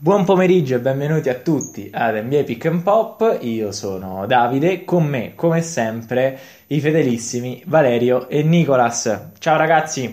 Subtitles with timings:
[0.00, 3.38] Buon pomeriggio e benvenuti a tutti ad NBA Pick and Pop.
[3.40, 6.38] Io sono Davide, con me, come sempre,
[6.68, 9.30] i fedelissimi Valerio e Nicolas.
[9.40, 10.04] Ciao ragazzi.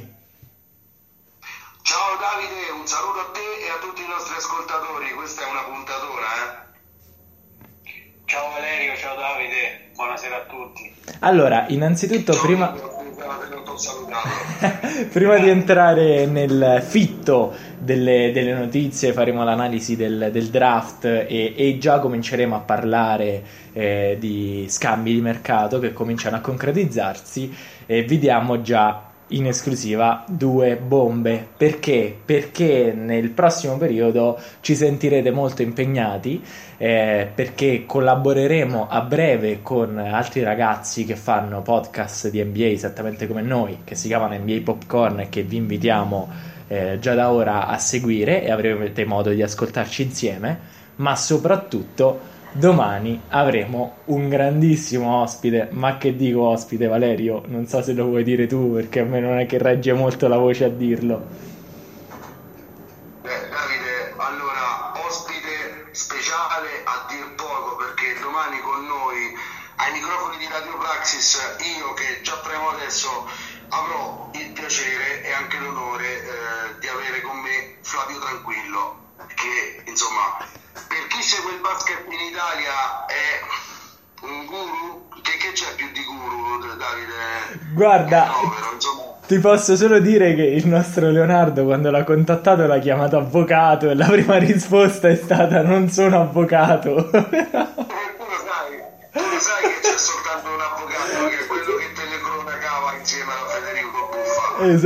[1.84, 5.12] Ciao Davide, un saluto a te e a tutti i nostri ascoltatori.
[5.14, 6.64] Questa è una puntatona, eh?
[8.26, 10.96] Ciao Valerio, ciao Davide, buonasera a tutti.
[11.20, 12.76] Allora, innanzitutto, Ciao, prima.
[15.12, 17.54] Prima di entrare nel fitto
[17.86, 24.18] delle, delle notizie, faremo l'analisi del, del draft e, e già cominceremo a parlare eh,
[24.20, 27.56] di scambi di mercato che cominciano a concretizzarsi.
[27.86, 31.48] E vi diamo già in esclusiva due bombe.
[31.56, 32.16] Perché?
[32.24, 36.44] Perché nel prossimo periodo ci sentirete molto impegnati.
[36.78, 43.42] eh, perché collaboreremo a breve con altri ragazzi che fanno podcast di NBA esattamente come
[43.42, 47.78] noi, che si chiamano NBA Popcorn e che vi invitiamo eh, già da ora a
[47.78, 50.60] seguire e avrete modo di ascoltarci insieme,
[50.98, 57.94] ma soprattutto domani avremo un grandissimo ospite, ma che dico ospite Valerio, non so se
[57.94, 60.70] lo vuoi dire tu perché a me non è che regge molto la voce a
[60.70, 61.54] dirlo.
[71.16, 73.28] Io che già premo adesso
[73.70, 77.42] avrò il piacere e anche l'onore eh, di avere con
[78.08, 78.96] me Flavio Tranquillo
[79.36, 80.38] che insomma
[80.74, 86.04] per chi segue il basket in Italia è un guru che, che c'è più di
[86.04, 87.74] guru Davide?
[87.74, 88.32] Guarda,
[88.74, 93.90] insomma Ti posso solo dire che il nostro Leonardo quando l'ha contattato l'ha chiamato avvocato
[93.90, 97.10] e la prima risposta è stata non sono avvocato.
[104.58, 104.78] Eh,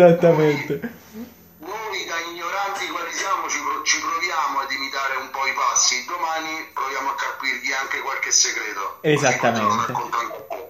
[7.81, 8.97] anche qualche segreto.
[9.01, 9.93] Esattamente.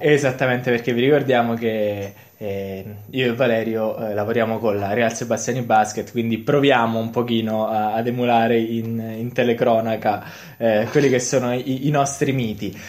[0.02, 5.62] Esattamente perché vi ricordiamo che eh, io e Valerio eh, lavoriamo con la Real Sebastiani
[5.62, 10.24] Basket, quindi proviamo un pochino a- ad emulare in, in telecronaca
[10.58, 12.80] eh, quelli che sono i, i nostri miti.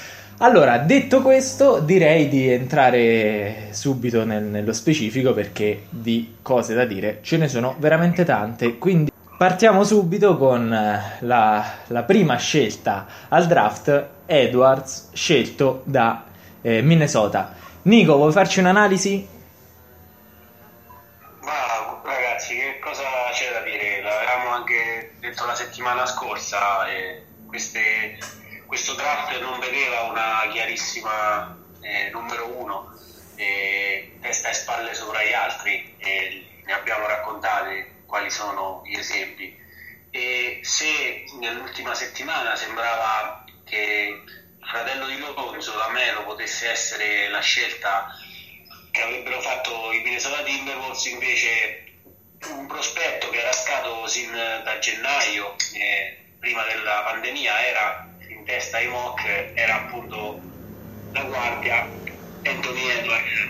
[0.43, 7.19] Allora, detto questo, direi di entrare subito nel- nello specifico perché di cose da dire
[7.23, 8.79] ce ne sono veramente tante.
[8.79, 9.10] Quindi
[9.41, 16.25] partiamo subito con eh, la, la prima scelta al draft, Edwards, scelto da
[16.61, 17.55] eh, Minnesota.
[17.85, 19.27] Nico, vuoi farci un'analisi?
[21.41, 23.03] Ma ragazzi, che cosa
[23.33, 24.03] c'è da dire?
[24.03, 28.19] L'avevamo anche detto la settimana scorsa, e queste-
[28.67, 32.93] questo draft non vedeva una chiarissima eh, numero uno,
[33.37, 39.57] eh, testa e spalle sopra gli altri, e ne abbiamo raccontate quali sono gli esempi.
[40.11, 44.25] E se nell'ultima settimana sembrava che
[44.59, 48.09] il fratello di Lonzo, la Melo, potesse essere la scelta
[48.91, 51.85] che avrebbero fatto i Minnesota Timberwolves invece
[52.49, 58.79] un prospetto che era stato sin da gennaio eh, prima della pandemia era in testa
[58.79, 60.41] ai mock era appunto
[61.13, 61.89] la guardia
[62.43, 63.49] Anthony Edwards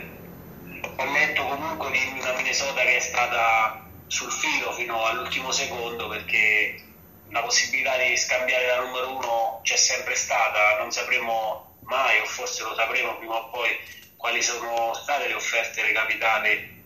[0.97, 6.83] ho letto comunque di una Minnesota che è stata sul filo fino all'ultimo secondo perché
[7.29, 12.65] la possibilità di scambiare la numero uno c'è sempre stata non sapremo mai o forse
[12.65, 13.71] lo sapremo prima o poi
[14.17, 16.83] quali sono state le offerte recapitate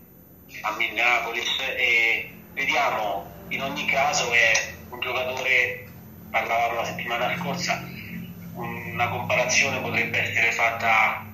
[0.60, 1.48] a Minneapolis.
[1.60, 4.52] E vediamo in ogni caso è
[4.90, 5.88] un giocatore
[6.30, 7.82] parlavamo la settimana scorsa
[8.54, 11.26] una comparazione potrebbe essere fatta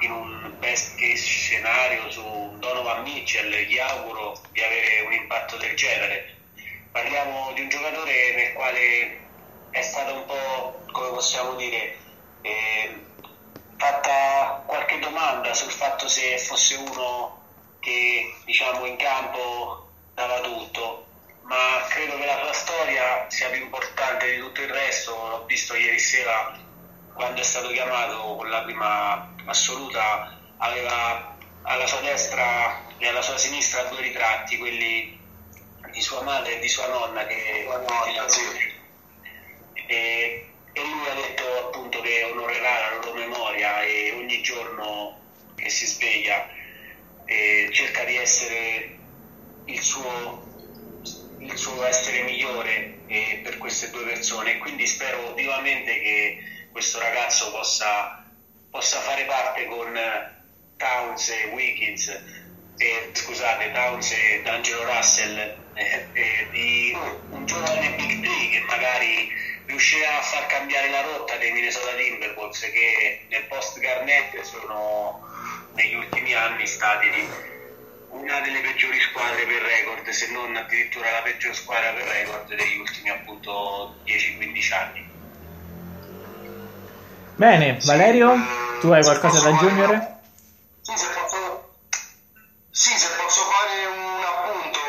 [0.00, 5.74] in un best case scenario su Donovan Mitchell gli auguro di avere un impatto del
[5.74, 6.36] genere.
[6.92, 9.20] Parliamo di un giocatore nel quale
[9.70, 11.96] è stata un po' come possiamo dire
[12.42, 13.04] eh,
[13.76, 17.42] fatta qualche domanda sul fatto se fosse uno
[17.80, 21.06] che diciamo in campo dava tutto
[21.42, 25.12] ma credo che la sua storia sia più importante di tutto il resto.
[25.12, 26.58] L'ho visto ieri sera
[27.16, 33.38] quando è stato chiamato con la prima assoluta aveva alla sua destra e alla sua
[33.38, 35.18] sinistra due ritratti quelli
[35.90, 38.40] di sua madre e di sua nonna che Sua nonna, sì.
[39.86, 45.18] e, e lui ha detto appunto che onorerà la loro memoria e ogni giorno
[45.54, 46.46] che si sveglia
[47.24, 48.98] eh, cerca di essere
[49.64, 50.44] il suo,
[51.38, 56.98] il suo essere migliore eh, per queste due persone e quindi spero vivamente che questo
[56.98, 58.22] ragazzo possa,
[58.70, 59.98] possa fare parte con
[60.76, 62.08] Towns e Wiggins
[62.76, 65.38] eh, scusate Towns e D'Angelo Russell
[65.72, 66.94] eh, eh, di
[67.30, 69.32] un giovane Big 3 che magari
[69.64, 75.26] riuscirà a far cambiare la rotta dei Minnesota Timberwolves che nel post Garnett sono
[75.72, 77.08] negli ultimi anni stati
[78.10, 82.76] una delle peggiori squadre per record, se non addirittura la peggior squadra per record degli
[82.76, 85.15] ultimi appunto 10-15 anni.
[87.36, 88.32] Bene, Valerio,
[88.80, 90.20] tu hai qualcosa da aggiungere?
[90.80, 91.68] Sì, se posso,
[92.70, 94.80] sì, se posso fare un appunto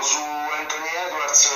[0.00, 1.52] su Anthony Edwards,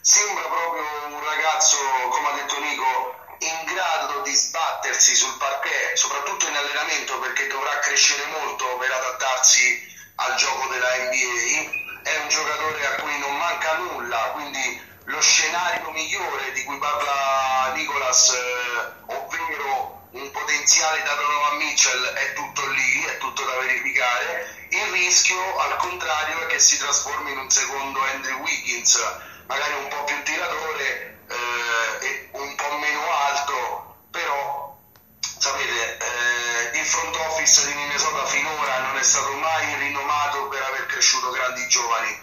[0.00, 1.76] sembra proprio un ragazzo,
[2.14, 7.76] come ha detto Nico, in grado di sbattersi sul parquet, soprattutto in allenamento perché dovrà
[7.80, 9.82] crescere molto per adattarsi
[10.14, 12.06] al gioco della NBA.
[12.08, 17.72] È un giocatore a cui non manca nulla, quindi lo scenario migliore di cui parla
[17.74, 24.66] Nicolas, eh, ovvero un potenziale da Donovan Mitchell, è tutto lì, è tutto da verificare.
[24.68, 29.00] Il rischio, al contrario, è che si trasformi in un secondo Andrew Wiggins,
[29.46, 34.78] magari un po' più tiratore eh, e un po' meno alto, però
[35.20, 40.86] sapete, eh, il front office di Minnesota finora non è stato mai rinomato per aver
[40.86, 42.20] cresciuto grandi giovani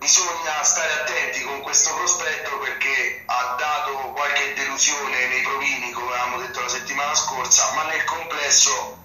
[0.00, 6.38] bisogna stare attenti con questo prospetto perché ha dato qualche delusione nei provini, come avevamo
[6.38, 8.98] detto la settimana scorsa, ma nel complesso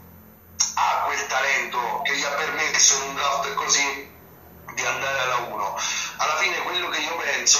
[0.75, 4.13] ha quel talento che gli ha permesso in un draft così
[4.73, 5.79] di andare alla 1.
[6.17, 7.59] Alla fine quello che io penso,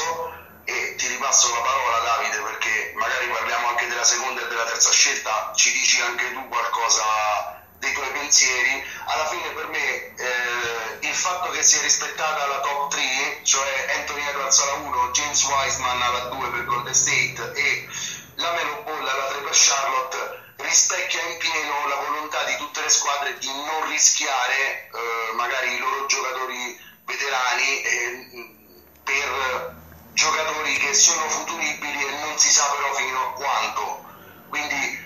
[0.63, 4.91] e ti ripasso la parola Davide perché magari parliamo anche della seconda e della terza
[4.91, 11.13] scelta, ci dici anche tu qualcosa dei tuoi pensieri, alla fine per me eh, il
[11.13, 16.19] fatto che sia rispettata la top 3, cioè Anthony Edwards alla 1, James Wiseman alla
[16.29, 17.87] 2 per Golden State e
[18.35, 22.89] la Melo Ball alla 3 per Charlotte, rispecchia in pieno la volontà di tutte le
[22.89, 28.55] squadre di non rischiare eh, magari i loro giocatori veterani eh,
[29.03, 29.75] per
[30.13, 34.03] giocatori che sono futuribili e non si sa però fino a quanto.
[34.49, 35.04] Quindi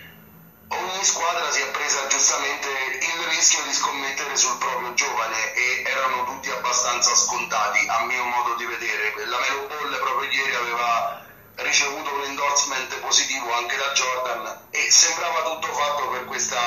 [0.69, 2.67] ogni squadra si è presa giustamente
[3.01, 8.55] il rischio di scommettere sul proprio giovane e erano tutti abbastanza scontati a mio modo
[8.55, 9.13] di vedere.
[9.25, 11.25] La Melo Ball proprio ieri aveva
[11.55, 16.59] ricevuto un endorsement positivo anche da Jordan e sembrava tutto fatto per, questa,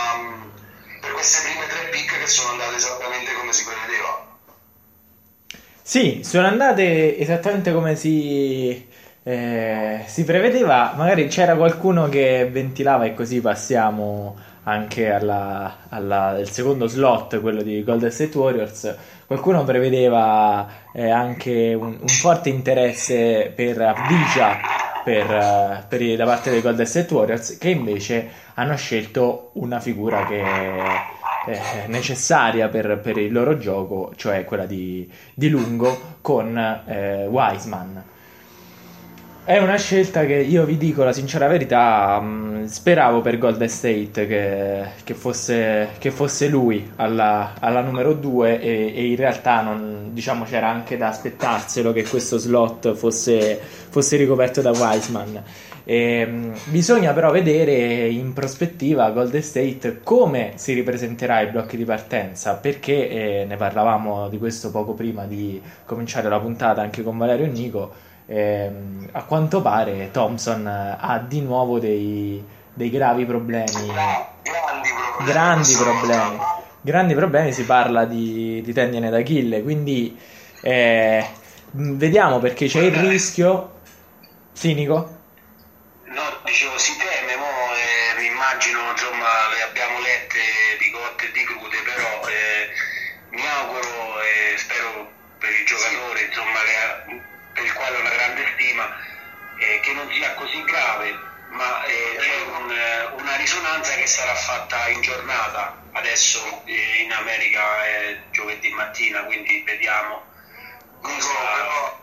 [1.00, 4.30] per queste prime tre pick che sono andate esattamente come si prevedeva.
[5.82, 8.86] Sì, sono andate esattamente come si
[9.24, 16.48] eh, si prevedeva, magari c'era qualcuno che ventilava e così passiamo anche alla, alla, al
[16.48, 18.96] secondo slot, quello di Golden State Warriors.
[19.26, 24.58] Qualcuno prevedeva eh, anche un, un, forte interesse per Avdija
[25.04, 30.42] per, per, da parte dei Golden State Warriors, che invece hanno scelto una figura che
[31.46, 38.10] è necessaria per, per il loro gioco, cioè quella di, di lungo con eh, Wiseman.
[39.44, 43.68] È una scelta che io vi dico la sincera verità, mh, mm, speravo per Golden
[43.68, 49.62] State che, che, fosse, che fosse, lui alla, alla numero 2 e, e, in realtà
[49.62, 53.58] non, diciamo, c'era anche da aspettarselo che questo slot fosse,
[53.88, 55.42] fosse ricoperto da Wiseman.
[55.82, 61.76] E, mh, mm, bisogna però vedere in prospettiva Golden State come si ripresenterà i blocchi
[61.76, 67.02] di partenza perché eh, ne parlavamo di questo poco prima di cominciare la puntata anche
[67.02, 68.70] con Valerio e Nico eh,
[69.12, 72.42] a quanto pare Thompson ha di nuovo dei,
[72.72, 73.86] dei gravi problemi.
[73.86, 75.32] Grandi problemi.
[75.32, 76.38] Grandi problemi.
[76.84, 80.18] Grandi problemi, si parla di, di tendine d'Achille, quindi
[80.62, 81.24] eh,
[81.70, 83.70] vediamo perché c'è il rischio.
[84.52, 84.94] Sinico?
[86.04, 86.92] No, dicevo, si
[98.72, 98.88] stima,
[99.58, 101.18] eh, che non sia così grave,
[101.50, 107.12] ma eh, c'è un, eh, una risonanza che sarà fatta in giornata, adesso eh, in
[107.12, 110.24] America è giovedì mattina, quindi vediamo.
[111.02, 112.00] Cosa...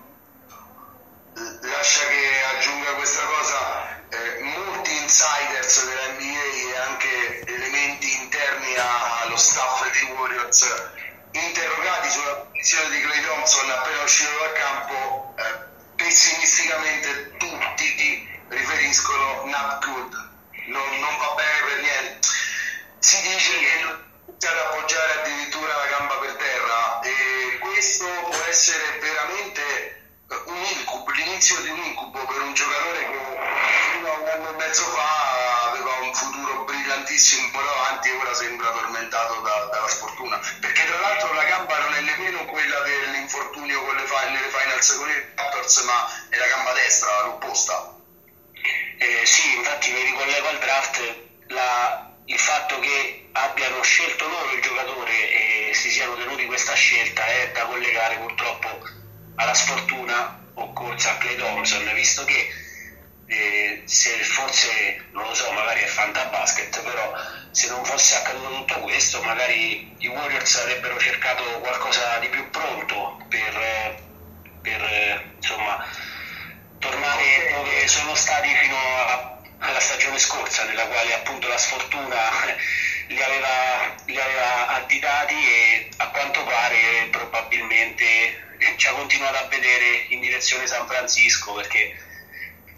[1.61, 9.37] Lascia che aggiunga questa cosa, eh, molti insiders della NBA e anche elementi interni allo
[9.37, 10.91] staff dei Warriors
[11.31, 15.68] interrogati sulla posizione di Clay Thompson appena uscito dal campo, eh,
[15.99, 20.29] pessimisticamente tutti riferiscono not good,
[20.67, 22.27] non, non, va bene per niente.
[22.99, 24.07] Si dice che non
[24.41, 30.01] ad appoggiare addirittura la gamba per terra e questo può essere veramente
[30.45, 33.17] un incubo, l'inizio di un incubo per un giocatore che
[33.91, 36.48] fino a un anno e mezzo fa aveva un futuro
[36.99, 41.93] tantissimo, però Anti ora sembra tormentato da, dalla sfortuna, perché tra l'altro la gamba non
[41.93, 46.73] è nemmeno quella dell'infortunio con le nelle finals con il Raptors, ma è la gamba
[46.73, 47.95] destra, l'opposta.
[48.97, 54.61] Eh, sì, infatti mi ricollego al draft, la, il fatto che abbiano scelto loro il
[54.61, 58.81] giocatore e si siano tenuti questa scelta è da collegare purtroppo
[59.35, 62.49] alla sfortuna occorsa a Clay Thompson, visto che
[63.29, 67.13] eh, se forse, non lo so, magari è fantabasket, però
[67.51, 73.23] se non fosse accaduto tutto questo, magari i Warriors avrebbero cercato qualcosa di più pronto
[73.29, 74.01] per,
[74.63, 75.85] per insomma,
[76.79, 82.31] tornare dove sono stati fino a, alla stagione scorsa, nella quale appunto la sfortuna
[83.09, 90.05] li aveva, li aveva additati e a quanto pare probabilmente ci ha continuato a vedere
[90.09, 92.07] in direzione San Francisco perché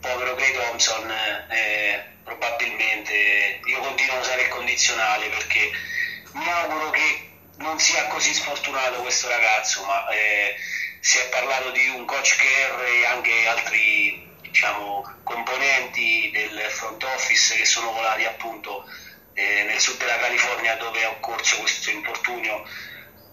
[0.01, 1.09] povero Clay Thompson
[1.49, 5.71] eh, probabilmente io continuo a usare il condizionale perché
[6.33, 10.55] mi auguro che non sia così sfortunato questo ragazzo ma eh,
[10.99, 17.55] si è parlato di un coach Kerr e anche altri diciamo, componenti del front office
[17.55, 18.85] che sono volati appunto
[19.33, 22.63] eh, nel sud della California dove è occorso questo infortunio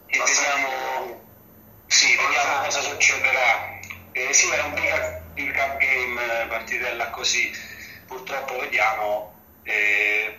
[0.07, 1.21] e vediamo,
[1.87, 3.79] sì, vediamo cosa succederà.
[4.13, 7.51] Eh, sì, è un pick up game, partitella così,
[8.07, 9.35] purtroppo vediamo.
[9.63, 10.39] Eh,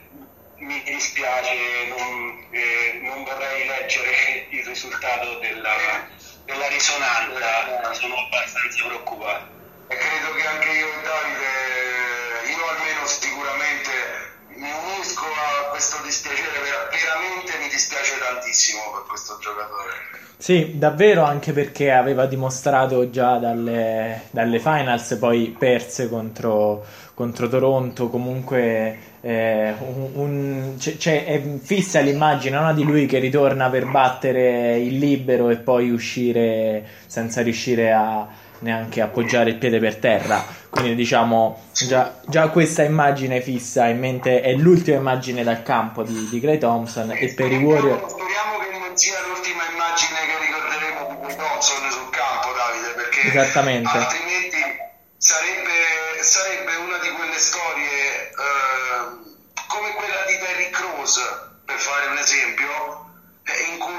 [0.57, 1.55] mi dispiace,
[1.87, 6.07] non, eh, non, vorrei leggere il risultato della,
[6.45, 9.57] della risonanza, sono abbastanza preoccupato.
[9.87, 14.28] E credo che anche io e Davide, io almeno sicuramente
[14.59, 16.51] mi unisco a questo dispiacere,
[16.91, 20.27] veramente mi dispiace tantissimo per questo giocatore.
[20.37, 28.09] Sì, davvero anche perché aveva dimostrato già dalle, dalle finals, poi perse contro, contro Toronto,
[28.09, 34.77] comunque eh, un, un, c'è, c'è, fissa l'immagine no, di lui che ritorna per battere
[34.77, 38.27] il libero e poi uscire senza riuscire a
[38.59, 40.45] neanche appoggiare il piede per terra.
[40.69, 46.27] Quindi diciamo già, già, questa immagine fissa in mente è l'ultima immagine dal campo di,
[46.29, 48.11] di Clay Thompson e per i Warriors.
[48.11, 53.27] Speriamo che non sia l'ultima immagine che ricorderemo di Clay Thompson sul campo, Davide, perché
[53.27, 53.97] Esattamente.
[53.97, 54.61] altrimenti
[55.17, 59.19] sarebbe, sarebbe una di quelle storie eh,
[59.67, 61.17] come quella di Terry Crews,
[61.65, 63.07] per fare un esempio,
[63.73, 63.98] in cui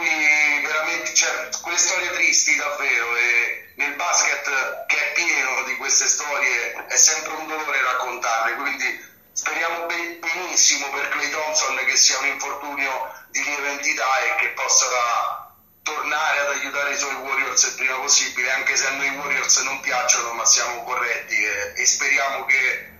[1.20, 6.96] cioè, quelle storie tristi davvero e nel basket che è pieno di queste storie è
[6.96, 13.42] sempre un dolore raccontarle quindi speriamo benissimo per Clay Thompson che sia un infortunio di
[13.42, 18.74] lieve entità e che possa tornare ad aiutare i suoi Warriors il prima possibile anche
[18.76, 22.99] se a noi Warriors non piacciono ma siamo corretti e, e speriamo che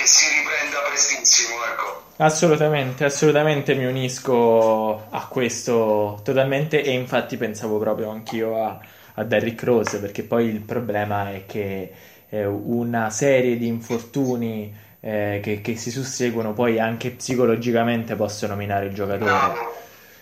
[0.00, 2.08] che si riprenda prestissimo, ecco.
[2.16, 8.80] Assolutamente, assolutamente mi unisco a questo totalmente e infatti pensavo proprio anch'io a,
[9.14, 11.92] a Derrick Rose perché poi il problema è che
[12.30, 18.86] eh, una serie di infortuni eh, che, che, si susseguono poi anche psicologicamente possono minare
[18.86, 19.78] il giocatore.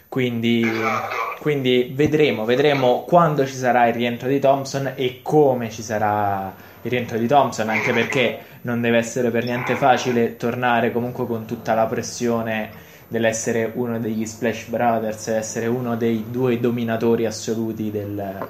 [0.09, 1.15] Quindi, esatto.
[1.41, 6.91] quindi vedremo, vedremo quando ci sarà il rientro di Thompson e come ci sarà il
[6.91, 11.75] rientro di Thompson, anche perché non deve essere per niente facile tornare comunque con tutta
[11.75, 18.49] la pressione dell'essere uno degli Splash Brothers, essere uno dei due dominatori assoluti del,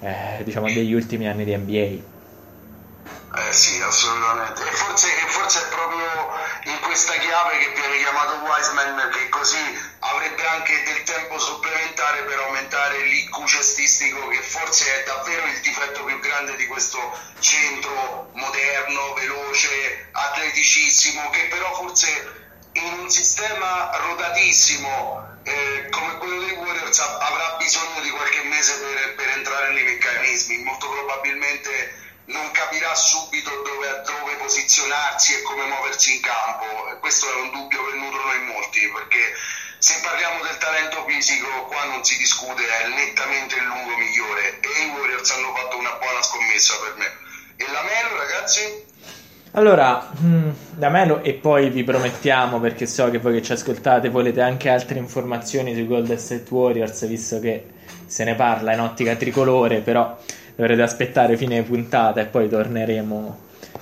[0.00, 2.10] eh, diciamo, degli ultimi anni di NBA.
[3.34, 4.60] Eh sì, assolutamente.
[4.60, 6.04] E forse, forse, è proprio
[6.64, 9.58] in questa chiave che viene chiamato Wiseman che così
[9.98, 16.04] avrebbe anche del tempo supplementare per aumentare l'IQ cestistico che forse è davvero il difetto
[16.04, 16.98] più grande di questo
[17.40, 22.40] centro moderno, veloce, atleticissimo, che però forse
[22.72, 29.14] in un sistema rotatissimo eh, come quello dei Warriors avrà bisogno di qualche mese per,
[29.16, 30.58] per entrare nei meccanismi.
[30.58, 36.66] Molto probabilmente non capirà subito dove, dove, posizionarsi e come muoversi in campo.
[36.98, 39.36] Questo è un dubbio che nutrono in molti, perché
[39.78, 44.84] se parliamo del talento fisico, qua non si discute, è nettamente il lungo migliore e
[44.84, 47.08] i Warriors hanno fatto una buona scommessa per me.
[47.56, 48.90] E la Melo, ragazzi?
[49.54, 54.08] Allora, da hmm, Melo e poi vi promettiamo, perché so che voi che ci ascoltate
[54.08, 57.66] volete anche altre informazioni sui Golden State Warriors, visto che
[58.06, 60.16] se ne parla in ottica tricolore, però
[60.54, 63.38] dovrete aspettare fine puntata e poi torneremo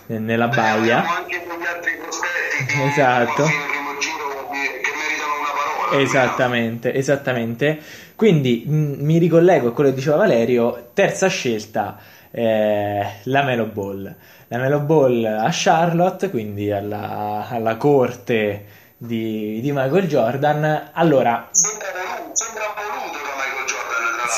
[0.07, 1.05] nella baia.
[1.05, 3.45] anche con gli altri prospetti esatto.
[3.45, 6.03] che meritano una parola.
[6.03, 7.79] Esattamente, esattamente.
[8.17, 11.99] Quindi mh, mi ricollego a quello che diceva Valerio, terza scelta,
[12.31, 14.15] eh, la Melo Ball.
[14.49, 20.91] La Melo Ball a Charlotte, quindi alla, alla corte di, di Michael Jordan.
[20.93, 21.49] Allora...
[21.53, 21.89] Sembra,
[22.33, 22.70] sembra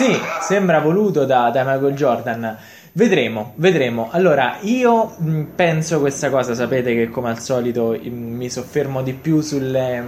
[0.02, 2.59] Sì, sembra voluto da, da Michael Jordan.
[2.94, 4.09] Vedremo, vedremo.
[4.11, 5.14] Allora, io
[5.54, 10.02] penso questa cosa, sapete che come al solito mi soffermo di più sulle,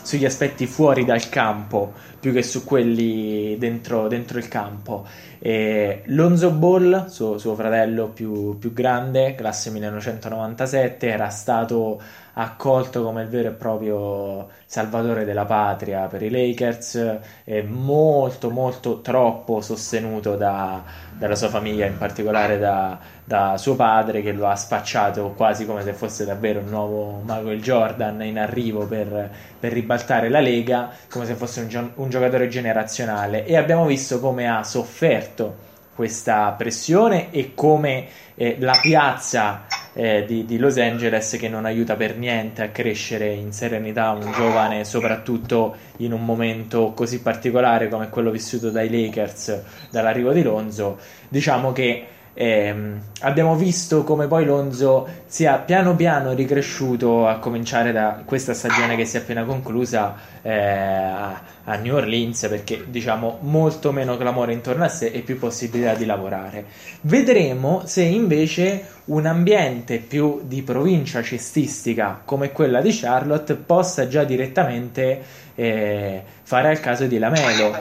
[0.00, 5.06] sugli aspetti fuori dal campo, più che su quelli dentro, dentro il campo.
[5.38, 12.00] E Lonzo Ball, suo, suo fratello più, più grande, classe 1997, era stato
[12.34, 19.00] accolto come il vero e proprio salvatore della patria per i Lakers, e molto molto
[19.00, 20.82] troppo sostenuto da,
[21.16, 25.82] dalla sua famiglia, in particolare da, da, suo padre che lo ha spacciato quasi come
[25.82, 31.26] se fosse davvero un nuovo Michael Jordan in arrivo per, per ribaltare la Lega, come
[31.26, 33.44] se fosse un, un giocatore generazionale.
[33.44, 40.44] E abbiamo visto come ha sofferto questa pressione e come eh, la piazza eh, di,
[40.44, 45.76] di, Los Angeles che non aiuta per niente a crescere in serenità un giovane, soprattutto
[45.98, 50.98] in un momento così particolare come quello vissuto dai Lakers dall'arrivo di Lonzo.
[51.28, 52.74] Diciamo che eh,
[53.20, 59.04] abbiamo visto come poi Lonzo sia piano piano ricresciuto a cominciare da questa stagione che
[59.04, 64.82] si è appena conclusa eh, a, a, New Orleans perché diciamo molto meno clamore intorno
[64.82, 66.64] a sé e più possibilità di lavorare.
[67.02, 74.24] Vedremo se invece un ambiente più di provincia cestistica come quella di Charlotte possa già
[74.24, 75.22] direttamente
[75.54, 77.72] eh, fare al caso di Lamelo.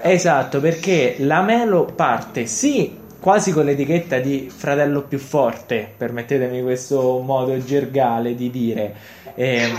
[0.00, 7.56] Esatto, perché Lamelo parte sì quasi con l'etichetta di fratello più forte, permettetemi questo modo
[7.64, 8.94] gergale di dire.
[9.34, 9.72] Eh,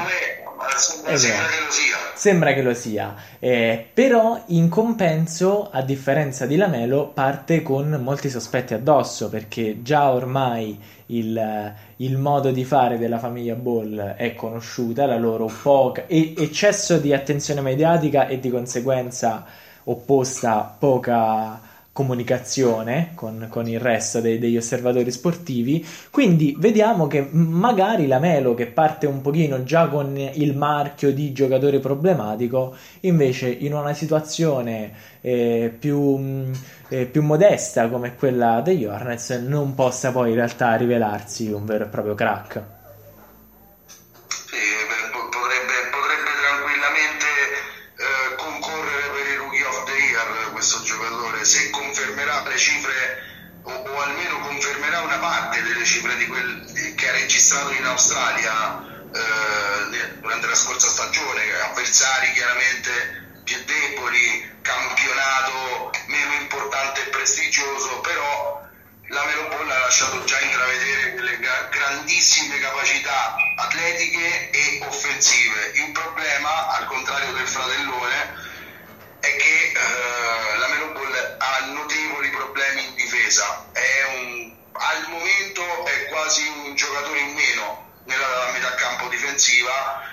[0.75, 1.49] sembra, esatto.
[1.51, 1.95] che lo sia.
[2.15, 8.31] Sembra che lo sia, eh, però in compenso, a differenza di Lamelo, parte con molti
[8.31, 15.05] sospetti addosso perché già ormai il, il modo di fare della famiglia Ball è conosciuta,
[15.05, 19.45] la loro poca e, eccesso di attenzione mediatica e di conseguenza
[19.83, 25.87] opposta poca comunicazione con, con il resto dei, degli osservatori sportivi.
[26.11, 31.31] Quindi vediamo che magari la Melo, che parte un pochino già con il marchio di
[31.31, 34.91] giocatore problematico, invece in una situazione
[35.21, 36.51] eh, più,
[36.89, 41.85] eh, più, modesta come quella degli Hornets, non possa poi in realtà rivelarsi un vero
[41.85, 42.74] e proprio crack.
[57.55, 67.05] Registrato in Australia eh, durante la scorsa stagione, avversari chiaramente più deboli, campionato meno importante
[67.05, 68.61] e prestigioso, però
[69.07, 71.39] la Melo Ball ha lasciato già intravedere delle
[71.69, 75.71] grandissime capacità atletiche e offensive.
[75.75, 78.33] Il problema, al contrario del fratellone,
[79.19, 83.63] è che eh, la Melo Ball ha notevoli problemi in difesa.
[84.15, 90.03] Un, al momento è quasi un giocatore in meno nella metà campo difensiva.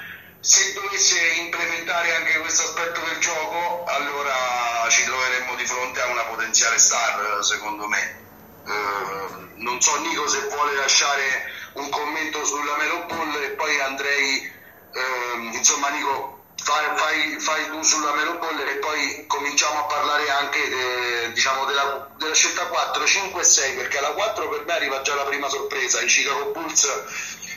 [0.40, 6.24] Se dovesse implementare anche questo aspetto del gioco, allora ci troveremmo di fronte a una
[6.24, 8.20] potenziale star, secondo me.
[8.64, 14.52] Uh, non so Nico se vuole lasciare un commento sulla Melo Ball e poi andrei,
[14.92, 20.68] uh, insomma Nico, fai, fai, fai tu sulla Melopolle e poi cominciamo a parlare anche
[20.68, 25.02] de, diciamo della, della, scelta 4, 5 e 6 perché alla 4 per me arriva
[25.02, 26.88] già la prima sorpresa i Chicago Bulls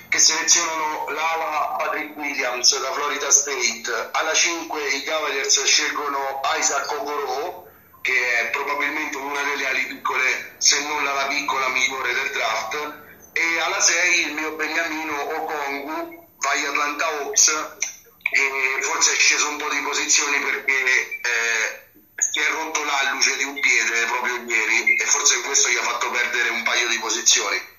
[0.09, 4.09] che selezionano l'ala Patrick Williams da Florida State.
[4.11, 7.67] Alla 5 i Cavaliers scelgono Isaac Okoro
[8.01, 13.03] che è probabilmente una delle ali piccole se non la piccola migliore del draft.
[13.33, 17.93] E alla 6 il mio Beniamino Okongu vai Atlanta Hawks
[18.31, 21.85] e forse è sceso un po' di posizioni perché eh,
[22.15, 26.09] si è rotto l'alluce di un piede proprio ieri e forse questo gli ha fatto
[26.11, 27.73] perdere un paio di posizioni.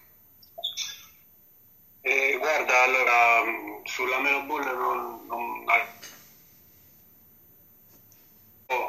[2.02, 3.42] Eh, guarda, allora
[3.84, 5.64] sulla Melo Bull non, non...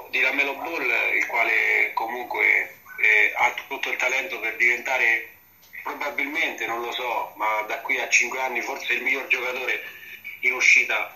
[0.10, 5.36] di Lamelo Bull, il quale comunque eh, ha tutto il talento per diventare
[5.84, 9.84] probabilmente, non lo so, ma da qui a 5 anni forse il miglior giocatore
[10.42, 11.16] in uscita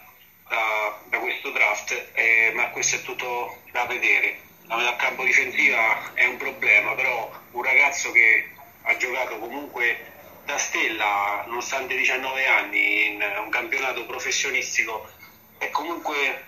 [0.52, 4.38] da, da questo draft, eh, ma questo è tutto da vedere.
[4.68, 8.50] La metà campo difensiva è un problema, però un ragazzo che
[8.84, 10.10] ha giocato comunque
[10.44, 15.10] da stella, nonostante 19 anni, in un campionato professionistico,
[15.58, 16.44] è comunque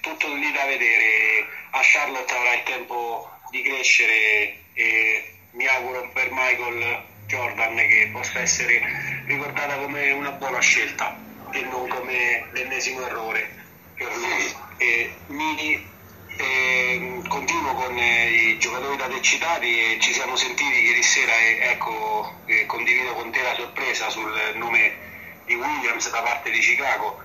[0.00, 1.46] tutto lì da vedere.
[1.70, 8.40] A Charlotte avrà il tempo di crescere e mi auguro per Michael Jordan che possa
[8.40, 13.48] essere ricordata come una buona scelta e non come l'ennesimo errore
[13.94, 14.54] per lui.
[14.78, 15.88] E mi
[16.36, 21.32] eh, continuo con eh, i giocatori da te citati e ci siamo sentiti ieri sera
[21.32, 24.96] e ecco eh, condivido con te la sorpresa sul nome
[25.44, 27.20] di Williams da parte di Chicago,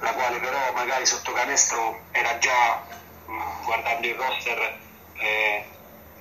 [0.00, 2.84] la quale però magari sotto canestro era già
[3.64, 4.78] guardando il roster
[5.14, 5.64] eh,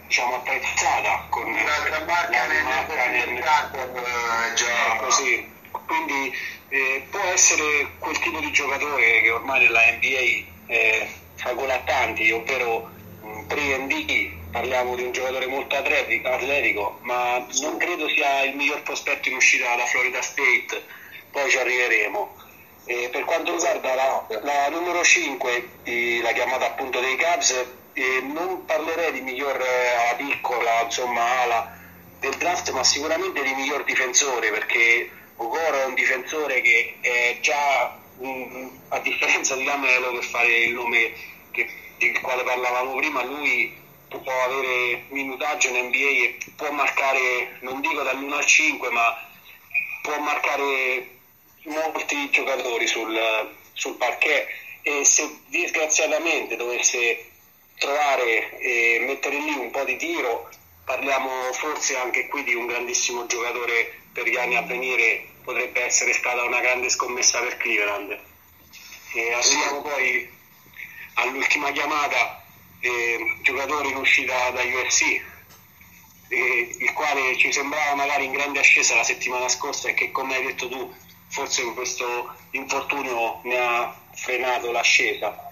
[0.06, 3.92] diciamo attrezzata con un'altra marca nel mercato
[4.56, 6.34] già così quindi
[6.70, 11.08] eh, può essere quel tipo di giocatore che ormai nella NBA eh,
[11.42, 12.90] a tanti ovvero
[13.48, 19.36] 3D parliamo di un giocatore molto atletico ma non credo sia il miglior prospetto in
[19.36, 20.84] uscita da Florida State.
[21.32, 22.36] Poi ci arriveremo.
[22.86, 25.70] Eh, per quanto riguarda la, la numero 5
[26.24, 27.54] la chiamata appunto dei Cubs
[27.94, 31.78] eh, non parlerei di miglior eh, piccola, insomma, ala
[32.20, 35.10] del draft, ma sicuramente di miglior difensore, perché
[35.42, 37.98] Ogoro è un difensore che è già,
[38.90, 41.14] a differenza di Lamelo, per fare il nome
[41.52, 41.66] che,
[41.98, 43.74] del quale parlavamo prima, lui
[44.10, 49.28] può avere minutaggio in NBA e può marcare, non dico dall'1 al 5, ma
[50.02, 51.08] può marcare
[51.64, 54.46] molti giocatori sul, sul parquet.
[54.82, 57.28] E se disgraziatamente dovesse
[57.78, 60.50] trovare e mettere lì un po' di tiro,
[60.84, 66.14] parliamo forse anche qui di un grandissimo giocatore per gli anni a venire, potrebbe essere
[66.14, 68.18] stata una grande scommessa per Cleveland.
[69.14, 70.30] E arriviamo poi
[71.16, 72.44] all'ultima chiamata,
[72.80, 75.02] eh, giocatore in uscita da USC,
[76.30, 80.36] eh, il quale ci sembrava magari in grande ascesa la settimana scorsa e che come
[80.36, 80.94] hai detto tu
[81.30, 85.48] forse questo infortunio ne ha frenato l'ascesa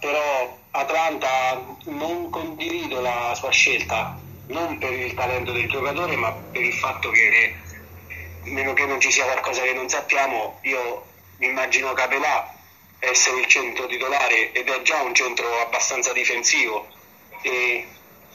[0.00, 6.62] però Atlanta non condivido la sua scelta, non per il talento del giocatore, ma per
[6.62, 7.56] il fatto che,
[8.48, 11.06] meno che non ci sia qualcosa che non sappiamo, io
[11.38, 12.54] immagino Capelà
[13.00, 16.88] essere il centro titolare ed è già un centro abbastanza difensivo
[17.42, 17.86] e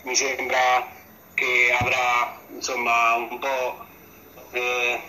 [0.04, 0.90] mi sembra
[1.34, 3.86] che avrà insomma un po',
[4.52, 5.02] eh,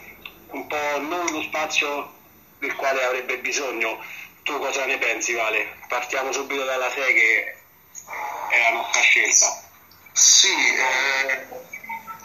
[0.51, 2.13] un po' non lo spazio
[2.59, 4.03] del quale avrebbe bisogno
[4.43, 5.77] tu cosa ne pensi, Vale?
[5.89, 7.57] Partiamo subito dalla 6 che
[8.51, 9.63] è la nostra scelta.
[10.13, 11.47] Sì, eh,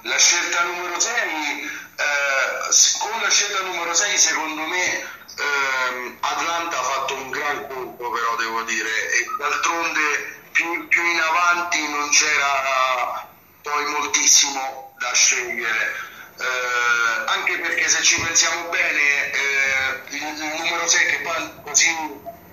[0.03, 6.83] la scelta numero 6, eh, con la scelta numero 6 secondo me eh, Atlanta ha
[6.83, 13.27] fatto un gran colpo però devo dire e d'altronde più, più in avanti non c'era
[13.61, 16.07] poi moltissimo da scegliere.
[16.37, 21.87] Eh, anche perché se ci pensiamo bene eh, il, il, numero 6 che poi così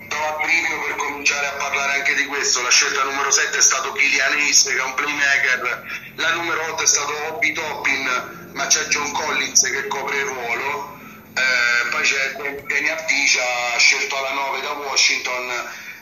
[0.09, 2.63] do a brivio per cominciare a parlare anche di questo.
[2.63, 6.13] La scelta numero 7 è stato Kilian Hayes che è un playmaker.
[6.17, 10.99] La numero 8 è stato Hobby Toppin ma c'è John Collins che copre il ruolo.
[11.35, 13.43] Eh, poi c'è Danny Articia
[13.77, 15.51] scelto alla 9 da Washington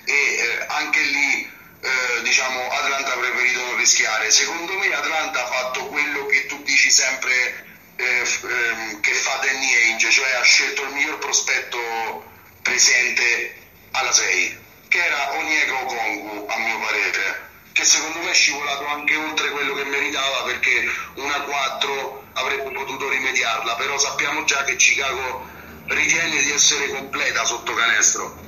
[0.04, 4.30] e eh, anche lì eh, diciamo Atlanta ha preferito non rischiare.
[4.30, 9.74] Secondo me Atlanta ha fatto quello che tu dici sempre eh, ehm, che fa Danny
[9.74, 13.62] Ainge, cioè ha scelto il miglior prospetto presente
[13.94, 19.16] alla 6, che era Onyeka Okongu a mio parere, che secondo me è scivolato anche
[19.16, 25.46] oltre quello che meritava perché una 4 avrebbe potuto rimediarla, però sappiamo già che Chicago
[25.86, 28.42] ritiene di essere completa sotto canestro.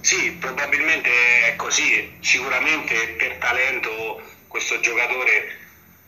[0.00, 1.10] Sì, probabilmente
[1.46, 5.58] è così, sicuramente per talento questo giocatore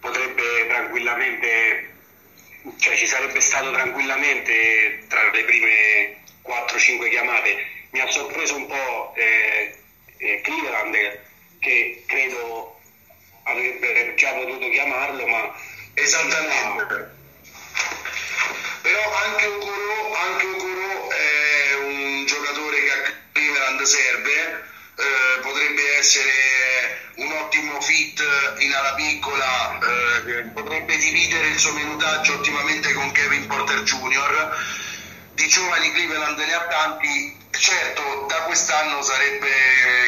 [0.01, 1.94] potrebbe tranquillamente,
[2.79, 7.67] cioè ci sarebbe stato tranquillamente tra le prime 4-5 chiamate.
[7.91, 9.75] Mi ha sorpreso un po' eh,
[10.19, 11.21] eh, Cleveland
[11.61, 12.81] che credo
[13.45, 15.55] avrebbe già potuto chiamarlo, ma
[15.95, 17.13] esattamente.
[18.83, 24.63] Però anche Okoro, anche Okoro è un giocatore che a Cleveland serve,
[24.97, 28.23] eh, potrebbe essere un ottimo fit
[28.59, 34.57] in ala piccola, eh, potrebbe dividere il suo minutaggio ottimamente con Kevin Porter Jr.
[35.35, 39.51] Di giovani Cleveland ne ha tanti, certo da quest'anno sarebbe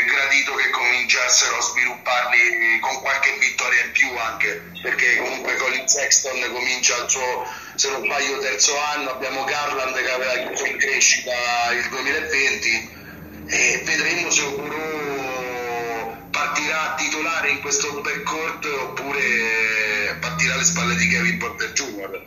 [0.06, 6.38] gradito che cominciassero a svilupparli con qualche vittoria in più anche, perché comunque Colin Sexton
[6.52, 7.44] comincia il suo,
[7.74, 11.32] se non sbaglio, terzo anno, abbiamo Garland che aveva chiuso in crescita
[11.72, 12.95] il 2020
[13.48, 21.38] e vedremo se Okuro partirà titolare in questo backcourt oppure partirà alle spalle di Kevin
[21.38, 22.24] Porter Jr.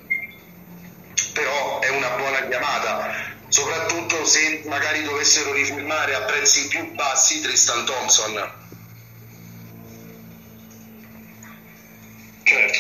[1.34, 3.14] Però è una buona chiamata,
[3.50, 8.52] soprattutto se magari dovessero rifirmare a prezzi più bassi Tristan Thompson.
[12.44, 12.80] Certo.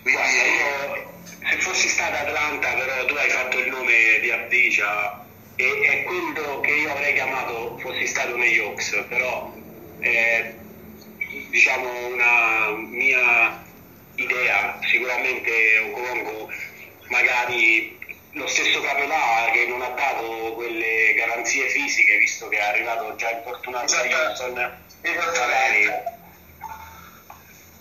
[0.00, 0.20] Quindi...
[0.20, 1.10] Guarda, io
[1.48, 5.21] se fossi stata Atlanta, però tu hai fatto il nome di Abdicia
[5.62, 9.54] e è quello che io avrei chiamato fossi stato negli Hawks, però
[10.00, 10.56] eh,
[11.50, 13.64] diciamo una mia
[14.16, 16.50] idea, sicuramente Okongo
[17.08, 17.98] magari
[18.32, 23.30] lo stesso Capelà che non ha dato quelle garanzie fisiche visto che è arrivato già
[23.30, 25.86] infortunato a Houston magari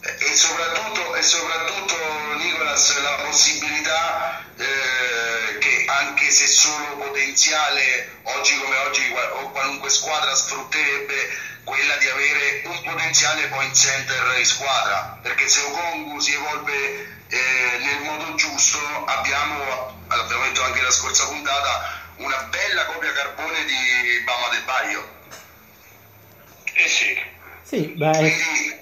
[0.02, 1.96] e soprattutto, e soprattutto
[2.38, 10.34] Nicolas la possibilità eh, che anche se solo potenziale oggi come oggi o qualunque squadra
[10.34, 17.20] sfrutterebbe quella di avere un potenziale point center in squadra perché se Okongu si evolve
[17.28, 23.66] eh, nel modo giusto abbiamo, l'abbiamo detto anche la scorsa puntata, una bella copia carbone
[23.66, 25.20] di Bama del Baio.
[26.74, 27.31] Eh sì.
[27.72, 28.30] Sì, beh,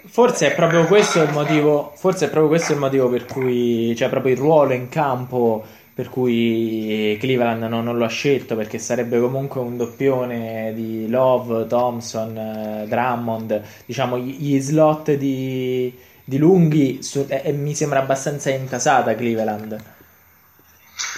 [0.07, 4.09] forse è proprio questo il motivo, forse è proprio questo il motivo per cui, cioè
[4.09, 9.19] proprio il ruolo in campo per cui Cleveland non, non, lo ha scelto perché sarebbe
[9.19, 17.27] comunque un doppione di Love, Thompson, eh, Drummond, diciamo gli slot di, di lunghi su,
[17.29, 19.79] eh, mi sembra abbastanza intasata Cleveland.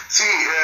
[0.10, 0.61] Sì, eh,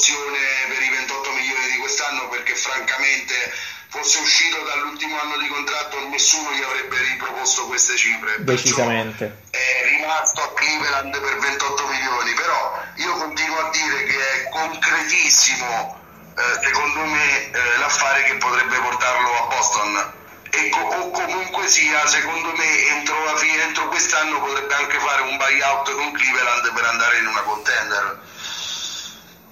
[0.00, 3.34] l'opzione per i 28 milioni di quest'anno perché francamente
[3.88, 8.42] fosse uscito dall'ultimo anno di contratto nessuno gli avrebbe riproposto queste cifre.
[8.42, 9.36] Decisamente.
[9.50, 14.48] Perciò è rimasto a Cleveland per 28 milioni, però io continuo a dire che è
[14.48, 15.98] concretissimo
[16.36, 20.18] eh, secondo me eh, l'affare che potrebbe portarlo a Boston.
[20.50, 25.36] Co- o comunque sia, secondo me entro, la fine, entro quest'anno potrebbe anche fare un
[25.36, 28.18] buyout con Cleveland per andare in una contender.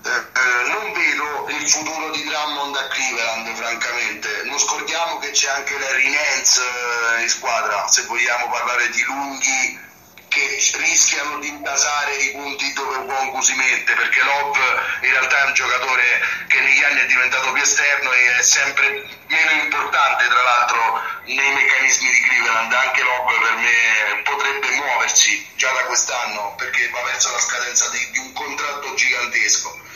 [0.08, 4.42] Eh, eh, non vedo il futuro di Drummond a Cleveland, francamente.
[4.44, 9.86] Non scordiamo che c'è anche Larry Nance eh, in squadra, se vogliamo parlare di lunghi
[10.28, 14.58] che rischiano di intasare i punti dove Wongu si mette perché Love
[15.02, 19.08] in realtà è un giocatore che negli anni è diventato più esterno e è sempre
[19.26, 22.72] meno importante tra l'altro nei meccanismi di Cleveland.
[22.72, 28.10] Anche Love per me potrebbe muoversi già da quest'anno perché va verso la scadenza di,
[28.12, 29.86] di un contratto gigantesco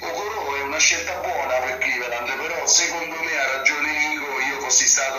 [0.00, 4.86] Okoro è una scelta buona per Cleveland però secondo me ha ragione Nico io fossi
[4.86, 5.18] stato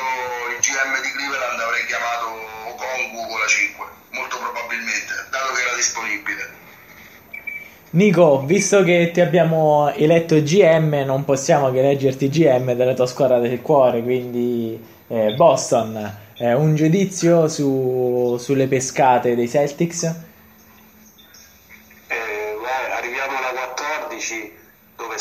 [0.50, 2.28] il GM di Cleveland avrei chiamato
[2.70, 6.62] Okongu con la 5 molto probabilmente, dato che era disponibile.
[7.92, 13.40] Nico, visto che ti abbiamo eletto GM, non possiamo che eleggerti GM della tua squadra
[13.40, 16.22] del cuore, quindi eh, Boston.
[16.36, 20.32] Eh, un giudizio su, sulle pescate dei Celtics?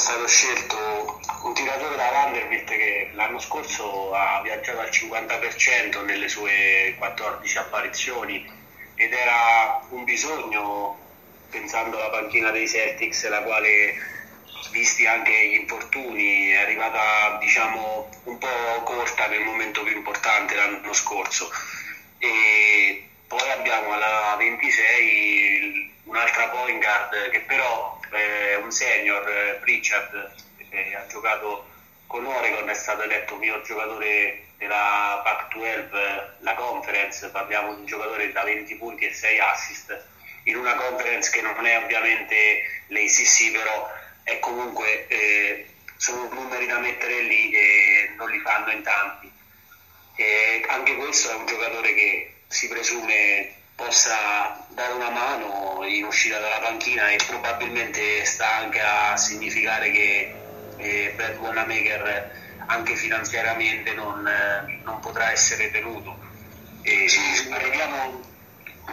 [0.02, 6.96] Stato scelto un tiratore da Vanderbilt che l'anno scorso ha viaggiato al 50% nelle sue
[6.98, 8.44] 14 apparizioni
[8.96, 10.98] ed era un bisogno,
[11.50, 13.94] pensando alla panchina dei Celtics, la quale,
[14.72, 20.92] visti anche gli infortuni, è arrivata diciamo un po' corta nel momento più importante l'anno
[20.92, 21.48] scorso.
[22.18, 30.34] E poi abbiamo alla 26 un'altra point guard che però è un senior, Pritchard,
[30.70, 31.68] che ha giocato
[32.06, 38.30] con Oregon, è stato eletto miglior giocatore della Pac-12, la conference, parliamo di un giocatore
[38.32, 40.04] da 20 punti e 6 assist,
[40.44, 43.90] in una conference che non è ovviamente l'ACC, però
[44.24, 49.30] è comunque, eh, sono numeri da mettere lì e non li fanno in tanti.
[50.16, 56.38] E anche questo è un giocatore che si presume possa dare una mano in uscita
[56.38, 60.34] dalla panchina e probabilmente sta anche a significare che
[60.76, 66.16] eh, Brad Wanamaker anche finanziariamente non, eh, non potrà essere tenuto.
[66.82, 67.06] E
[67.50, 68.20] arriviamo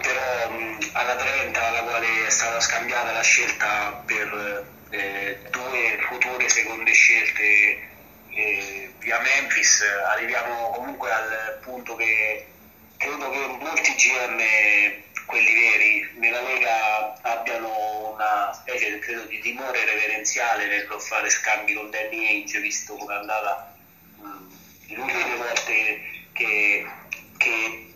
[0.02, 6.50] però mh, alla 30 alla quale è stata scambiata la scelta per eh, due future
[6.50, 7.88] seconde scelte
[8.30, 12.46] eh, via Memphis, arriviamo comunque al punto che
[13.00, 14.38] credo che molti GM
[15.26, 21.90] quelli veri nella Lega abbiano una specie credo, di timore reverenziale nel fare scambi con
[21.90, 23.74] Danny Age visto come è andata
[24.88, 26.02] l'ultima volte
[26.34, 26.86] che,
[27.38, 27.94] che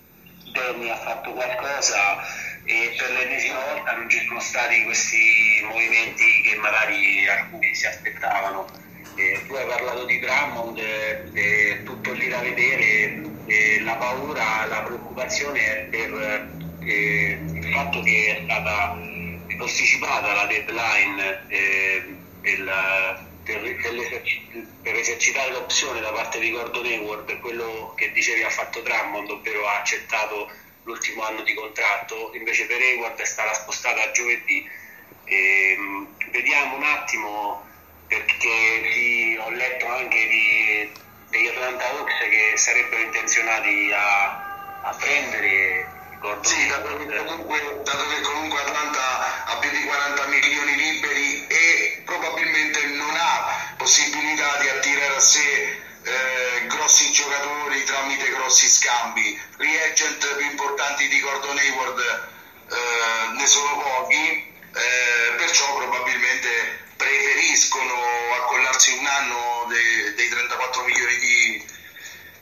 [0.53, 2.23] Danny ha fatto qualcosa
[2.63, 8.81] e per l'ennesima volta non ci sono stati questi movimenti che magari alcuni si aspettavano.
[9.15, 14.81] Eh, tu hai parlato di Drummond eh, tutto lì da vedere eh, la paura, la
[14.81, 18.97] preoccupazione per eh, il fatto che è stata
[19.57, 22.71] posticipata la deadline eh, del,
[23.43, 29.67] per, esercitare l'opzione da parte di Gordon Hayward, quello che dicevi ha fatto Drummond, ovvero
[29.67, 30.49] ha accettato
[30.83, 34.67] l'ultimo anno di contratto, invece per Hayward è stata spostata a giovedì.
[35.25, 35.77] Eh,
[36.31, 37.65] vediamo un attimo
[38.07, 40.91] perché sì, ho letto anche di,
[41.33, 44.51] degli Atlanta Hawks che sarebbero intenzionati a
[44.83, 46.01] a prendere.
[46.41, 52.01] Sì, dato che, comunque, dato che comunque Atlanta ha più di 40 milioni liberi e
[52.05, 59.37] probabilmente non ha possibilità di attirare a sé eh, grossi giocatori tramite grossi scambi.
[59.57, 67.93] Reagent più importanti di Gordon Hayward eh, ne sono pochi, eh, perciò probabilmente preferiscono
[68.39, 71.65] accollarsi un anno dei, dei 34 milioni di,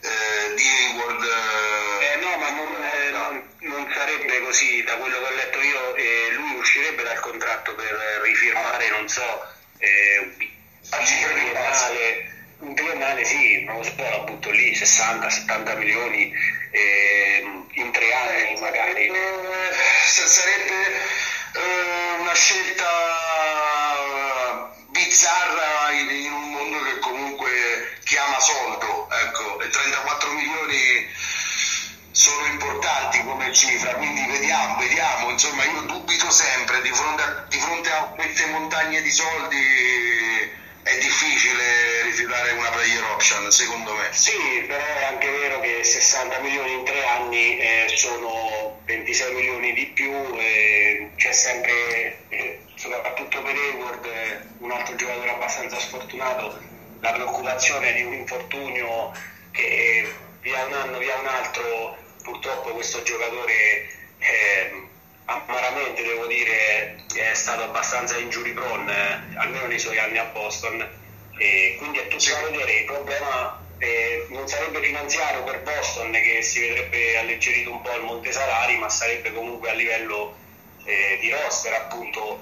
[0.01, 1.23] eh, di Hayward.
[1.23, 5.95] Eh, no, ma non, eh, non, non, sarebbe così, da quello che ho letto io,
[6.35, 10.33] lui uscirebbe dal contratto per rifirmare, non so, un
[11.33, 12.29] biennale
[12.61, 16.31] un triennale sì, non lo so, la butto lì, 60-70 milioni
[16.69, 17.43] eh,
[17.73, 19.07] in tre anni magari.
[19.07, 19.71] Eh,
[20.05, 20.99] sarebbe
[21.53, 22.87] eh, una scelta
[24.89, 31.09] bizzarra in, in, un mondo che comunque chiama soldo, ecco, e 34 milioni
[32.11, 37.59] sono importanti come cifra, quindi vediamo, vediamo, insomma io dubito sempre di fronte a, di
[37.59, 44.09] fronte a queste montagne di soldi è difficile rifiutare una player option, secondo me.
[44.11, 49.73] Sì, però è anche vero che 60 milioni in tre anni eh, sono 26 milioni
[49.73, 56.59] di più, e c'è sempre, eh, soprattutto per Hayward, eh, un altro giocatore abbastanza sfortunato,
[56.99, 59.11] la preoccupazione di un infortunio
[59.51, 63.87] che via un anno, via un altro, purtroppo questo giocatore
[64.19, 64.87] eh,
[65.25, 70.99] amaramente devo dire è stato abbastanza injury prone eh, almeno nei suoi anni a Boston.
[71.37, 72.79] E quindi è tutto da vedere.
[72.79, 78.03] Il problema eh, non sarebbe finanziario per Boston che si vedrebbe alleggerito un po' il
[78.03, 80.35] monte salari ma sarebbe comunque a livello
[80.85, 82.39] eh, di roster appunto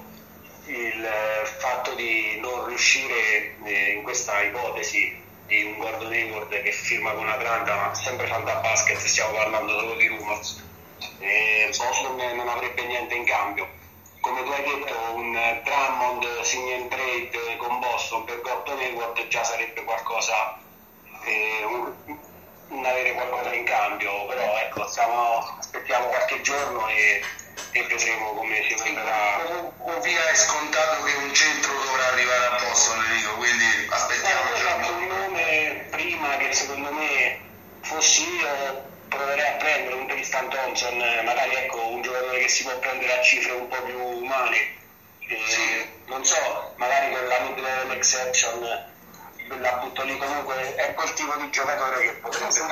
[0.66, 6.72] il eh, fatto di non riuscire eh, in questa ipotesi di un Gordon Hayward che
[6.72, 10.62] firma con Atlanta ma sempre Fanta Basket stiamo parlando solo di rumors
[11.20, 13.66] e Boston non avrebbe niente in cambio.
[14.20, 19.42] Come tu hai detto, un Drummond sign and trade con Boston per Gordon Hayward già
[19.42, 20.58] sarebbe qualcosa,
[21.24, 21.92] eh, un,
[22.68, 27.22] un, avere qualcosa in cambio, però ecco, stiamo, aspettiamo qualche giorno e,
[27.72, 29.72] e vedremo come si evolverà.
[29.78, 34.40] O via è scontato che un centro dovrà arrivare a Boston, dico, quindi aspettiamo.
[34.40, 37.40] Eh, ho fatto un nome prima che secondo me
[37.82, 42.78] fossi io proverei a prendere un Tristan Thompson, magari ecco, un giocatore che si può
[42.78, 44.78] prendere a cifre un po' più umane.
[45.26, 48.88] Eh, non so, magari con la mid-level exception
[49.58, 52.62] la butto lì comunque è quel tipo di giocatore che potrebbe Su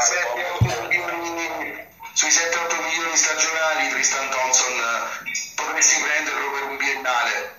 [2.13, 4.75] sui 7-8 milioni stagionali Tristan Thompson
[5.55, 7.57] potresti prenderlo per un biennale?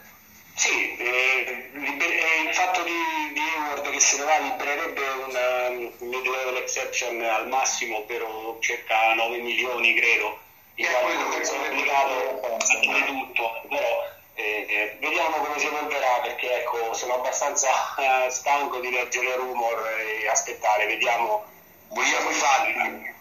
[0.56, 2.92] Sì, eh, eh, il fatto di,
[3.34, 9.38] di Hayward che se ne va libererebbe una mid-level exception al massimo, ovvero circa 9
[9.38, 10.38] milioni credo,
[10.76, 16.22] in quanto non sono obbligato a fare tutto, però eh, eh, vediamo come si evolverà
[16.24, 17.68] perché ecco, sono abbastanza
[18.00, 19.84] eh, stanco di leggere rumor
[20.24, 21.44] e aspettare, vediamo.
[21.90, 23.14] Vogliamo i falli?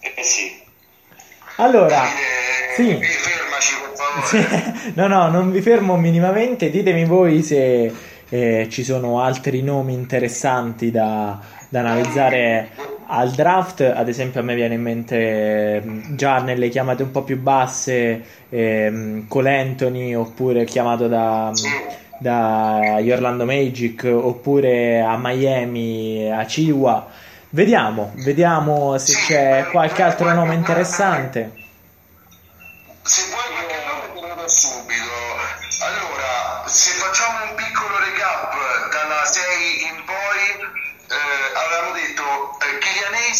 [0.00, 0.62] Eh sì.
[1.56, 2.04] Allora,
[2.74, 2.98] sì.
[3.02, 4.92] fermaci per favore.
[4.94, 6.70] no, no, non vi fermo minimamente.
[6.70, 7.92] Ditemi voi se
[8.28, 11.38] eh, ci sono altri nomi interessanti da,
[11.68, 12.70] da analizzare
[13.06, 13.80] al draft.
[13.80, 18.24] Ad esempio, a me viene in mente mm, già nelle chiamate un po' più basse
[18.48, 21.52] eh, Cole Anthony oppure chiamato da.
[22.18, 27.06] da Orlando Magic oppure a Miami a Chihuahua
[27.54, 31.52] Vediamo, vediamo se c'è qualche altro nome interessante.
[33.02, 33.53] Se vuoi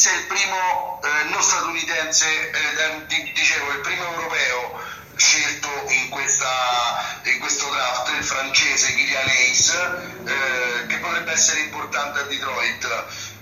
[0.05, 4.83] Hayes è il primo eh, non statunitense, eh, dicevo, il primo europeo
[5.17, 12.21] scelto in, questa, in, questo draft, il francese Kylian Hayes, eh, che potrebbe essere importante
[12.21, 12.85] a Detroit.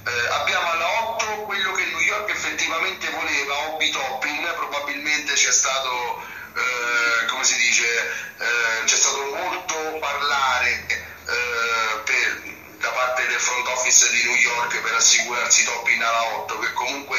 [0.05, 6.23] Eh, abbiamo alla 8 quello che New York effettivamente voleva, Obi Toppin, probabilmente c'è stato,
[6.55, 7.87] eh, come si dice,
[8.39, 11.11] eh, c'è stato molto parlare
[12.05, 12.43] per,
[12.83, 17.17] da parte del front office di New York per assicurarsi Toppin alla 8, che comunque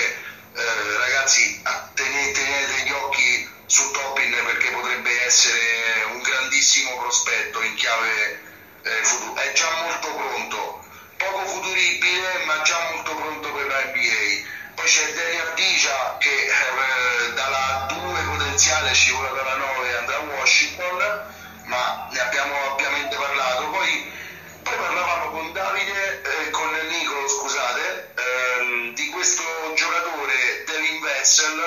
[0.53, 7.73] eh, ragazzi tenete, tenete gli occhi su Toppin perché potrebbe essere un grandissimo prospetto in
[7.75, 8.41] chiave
[8.83, 10.83] eh, futuro, è già molto pronto
[11.17, 14.51] poco futuribile ma già molto pronto per la NBA.
[14.75, 20.19] Poi c'è Deli Ardigia che eh, dalla 2 potenziale scivola dalla 9 e andrà a
[20.19, 21.33] Washington,
[21.65, 23.69] ma ne abbiamo ovviamente parlato.
[23.69, 24.11] Poi,
[24.63, 29.43] poi parlavamo con Davide, eh, con Nicolo, scusate, ehm, di questo
[29.75, 31.01] giocatore Devin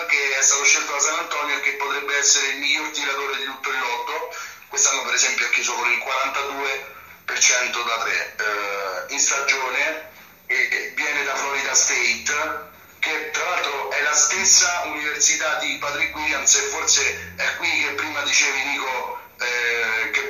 [0.07, 3.45] che è stato scelto da San Antonio e che potrebbe essere il miglior tiratore di
[3.45, 4.35] tutto il lotto.
[4.69, 10.09] Quest'anno per esempio ha chiuso con il 42% da 3 eh, in stagione
[10.47, 16.55] e viene da Florida State che tra l'altro è la stessa università di Patrick Williams
[16.55, 20.21] e forse è qui che prima dicevi Nico eh, che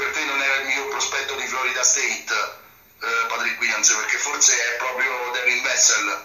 [1.47, 6.25] di Florida State eh, Patrick Williams perché forse è proprio Devin Vessel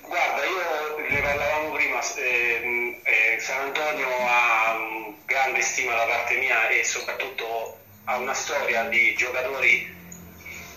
[0.00, 4.78] Guarda, io ne parlavamo prima, eh, eh, San Antonio ha
[5.26, 9.94] grande stima da parte mia e soprattutto ha una storia di giocatori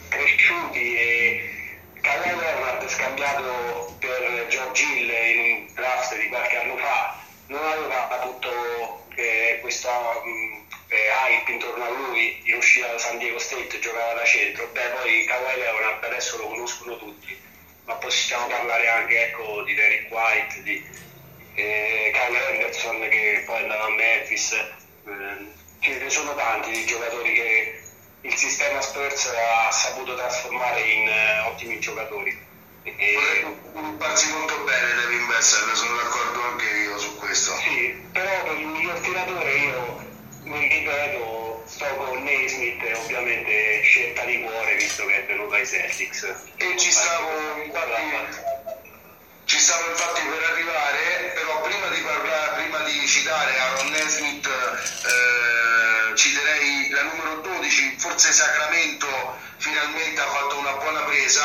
[0.10, 7.18] cresciuti e Kyle Leonard scambiato per George Hill in un draft di qualche anno fa
[7.47, 9.91] non aveva tutto eh, questa
[10.24, 10.61] mh,
[10.92, 14.89] eh, hype intorno a lui in uscita da San Diego State giocava da centro beh
[15.00, 17.50] poi Kawhi Leonard adesso lo conoscono tutti
[17.86, 20.84] ma possiamo parlare anche ecco, di Derek White, di
[21.56, 24.70] eh, Kyle Anderson che poi è andato a Memphis, eh,
[25.80, 27.82] ce ne sono tanti di giocatori che
[28.22, 32.50] il sistema Spurs ha saputo trasformare in uh, ottimi giocatori.
[32.84, 33.46] E...
[33.98, 37.56] Farsi molto bene Devin Vessel, sono d'accordo anche io su questo.
[37.56, 40.11] Sì, però per il miglior tiratore io
[40.52, 46.24] non ripeto sto con Naismith ovviamente scelta di cuore visto che è venuto ai Celtics.
[46.58, 48.51] E ci stavo infatti
[49.46, 56.16] ci stavo infatti per arrivare però prima di, parlare, prima di citare Aaron Nesmith eh,
[56.16, 59.08] citerei la numero 12 forse Sacramento
[59.58, 61.44] finalmente ha fatto una buona presa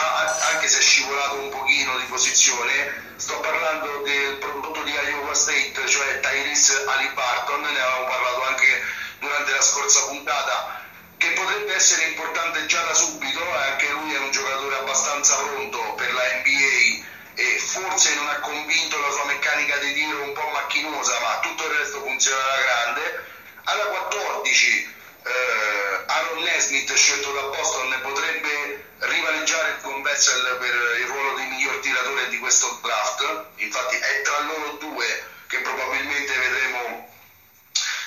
[0.53, 3.05] anche se è scivolato un pochino di posizione.
[3.17, 8.83] Sto parlando del prodotto di Iowa State cioè Tyrese Alibarton ne avevamo parlato anche
[9.21, 10.85] durante la scorsa puntata
[11.17, 15.95] che potrebbe essere importante già da subito, eh, anche lui è un giocatore abbastanza pronto
[15.95, 17.06] per la NBA
[17.37, 21.67] e forse non ha convinto la sua meccanica di tiro un po' macchinosa, ma tutto
[21.67, 23.25] il resto funziona alla grande.
[23.65, 31.35] Alla 14 eh, Aaron Nesmith scelto da Boston potrebbe rivaleggiare con Bessel per il ruolo
[31.37, 37.06] di miglior tiratore di questo draft, infatti è tra loro due che probabilmente vedremo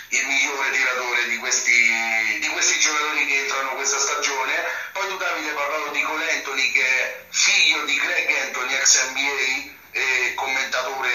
[0.10, 4.54] il migliore tiratore di questi, di questi giocatori che entrano questa stagione.
[4.94, 9.10] Poi tu Davide hai parlato di Cole Anthony che è figlio di Greg Anthony, ex
[9.12, 11.10] NBA e commentatore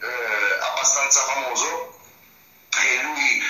[0.00, 1.98] eh, abbastanza famoso.
[2.78, 3.42] E lui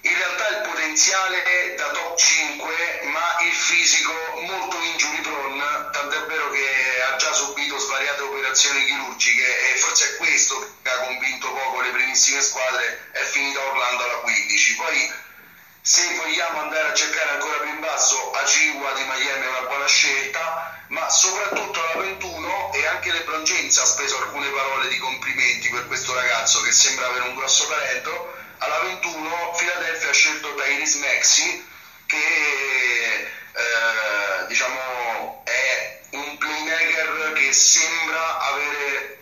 [0.00, 4.12] in realtà il potenziale da top 5 ma il fisico
[4.46, 7.65] molto injury prone tant'è vero che ha già subito
[7.96, 13.22] svariate operazioni chirurgiche e forse è questo che ha convinto poco le primissime squadre è
[13.22, 15.12] finita Orlando alla 15 poi
[15.80, 19.86] se vogliamo andare a cercare ancora più in basso Aciwa di Miami è una buona
[19.86, 25.70] scelta ma soprattutto alla 21 e anche LeBron James ha speso alcune parole di complimenti
[25.70, 28.34] per questo ragazzo che sembra avere un grosso talento.
[28.58, 31.66] Alla 21 Philadelphia ha scelto Tyrese Maxi
[32.06, 34.95] che eh, diciamo
[37.46, 39.18] che sembra avere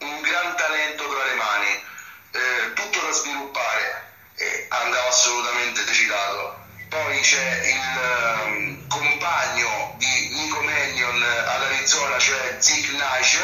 [0.00, 1.86] un gran talento tra le mani.
[2.30, 6.56] Eh, tutto da sviluppare e andava assolutamente citato
[6.88, 13.38] poi c'è il um, compagno di Nico Mannion all'Arizona cioè Zeke Nash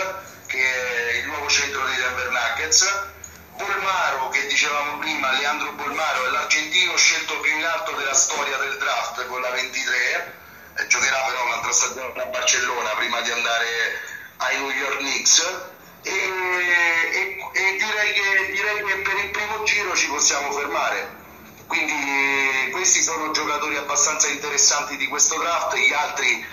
[0.46, 3.12] che è il nuovo centro dei Denver Nuggets.
[3.56, 8.76] Bolmaro, che dicevamo prima, Leandro Bolmaro è l'argentino scelto più in alto della storia del
[8.78, 10.34] draft con la 23,
[10.76, 15.40] eh, giocherà però un'altra stagione a Barcellona prima di andare ai New York Knicks.
[16.02, 21.22] E, e, e direi, che, direi che per il primo giro ci possiamo fermare.
[21.66, 26.44] Quindi questi sono giocatori abbastanza interessanti di questo draft, gli altri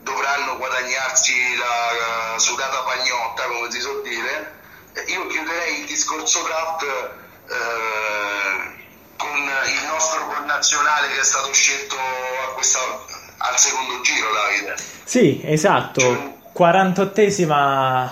[0.00, 4.62] dovranno guadagnarsi la, la sudata pagnotta, come si suol dire
[5.06, 8.82] io chiuderei il discorso draft eh,
[9.16, 11.96] con il nostro connazionale che è stato scelto
[12.54, 12.78] questa,
[13.38, 14.76] al secondo giro, Davide.
[15.04, 18.08] Sì, esatto, 48esima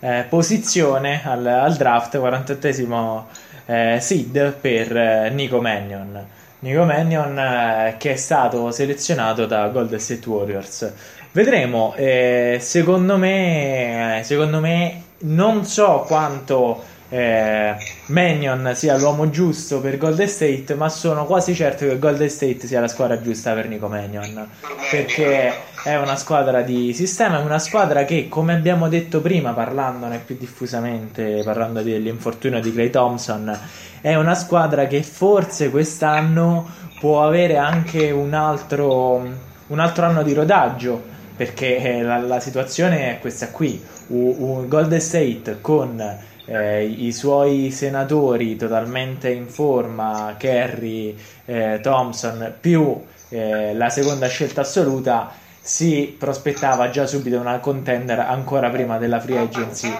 [0.00, 3.24] eh, posizione al, al, draft, 48esimo
[3.66, 6.24] eh, seed per eh, Nico Mannion.
[6.58, 10.92] Nico Mannion eh, che è stato selezionato da Golden State Warriors.
[11.32, 17.74] Vedremo, eh, secondo me, secondo me non so quanto eh,
[18.06, 22.80] Mannion sia l'uomo giusto per Golden State, ma sono quasi certo che Golden State sia
[22.80, 24.48] la squadra giusta per Nico Mannion.
[24.90, 25.52] Perché
[25.84, 30.36] è una squadra di sistema, è una squadra che, come abbiamo detto prima, parlandone più
[30.38, 33.58] diffusamente, parlando dell'infortunio di Clay Thompson,
[34.00, 39.26] è una squadra che forse quest'anno può avere anche un altro,
[39.66, 41.14] un altro anno di rodaggio.
[41.36, 46.02] Perché eh, la, la situazione è questa qui: un Golden State con
[46.46, 54.62] eh, i suoi senatori totalmente in forma, Kerry, eh, Thompson, più eh, la seconda scelta
[54.62, 59.92] assoluta, si prospettava già subito una contender ancora prima della free agency.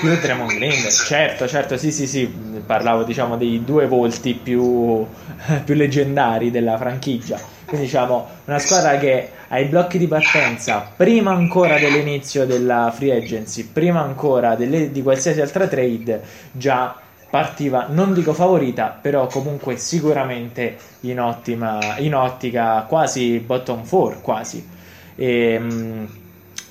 [0.00, 5.06] Più Draymond Green, certo, certo, sì, sì, sì, parlavo diciamo dei due volti più,
[5.64, 7.51] più leggendari della franchigia.
[7.72, 13.64] Quindi diciamo una squadra che ai blocchi di partenza, prima ancora dell'inizio della free agency,
[13.64, 16.94] prima ancora delle, di qualsiasi altra trade, già
[17.30, 24.68] partiva, non dico favorita, però comunque sicuramente in, ottima, in ottica quasi bottom 4, quasi.
[25.16, 26.08] E, mh,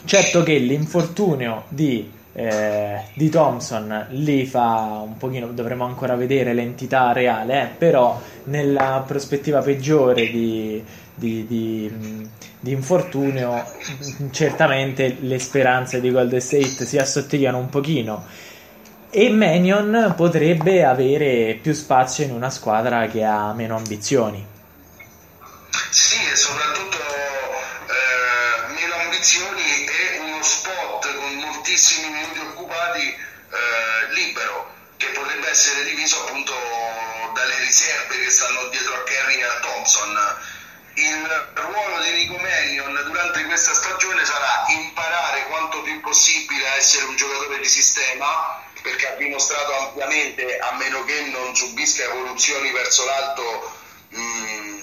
[0.06, 7.12] certo che l'infortunio di, eh, di, Thompson lì fa un pochino, dovremo ancora vedere l'entità
[7.12, 10.84] reale, eh, però nella prospettiva peggiore di,
[11.14, 12.30] di, di,
[12.60, 13.64] di, infortunio
[14.32, 18.26] certamente le speranze di Golden State si assottigliano un pochino
[19.12, 24.44] e Manion potrebbe avere più spazio in una squadra che ha meno ambizioni.
[25.92, 26.81] Sì, soprattutto
[35.52, 36.54] essere diviso appunto
[37.34, 40.38] dalle riserve che stanno dietro a Kerry e a Thompson.
[40.94, 47.06] Il ruolo di Nico Manion durante questa stagione sarà imparare quanto più possibile a essere
[47.06, 53.06] un giocatore di sistema perché ha dimostrato ampiamente, a meno che non subisca evoluzioni verso
[53.06, 53.72] l'alto
[54.10, 54.80] mh, mm,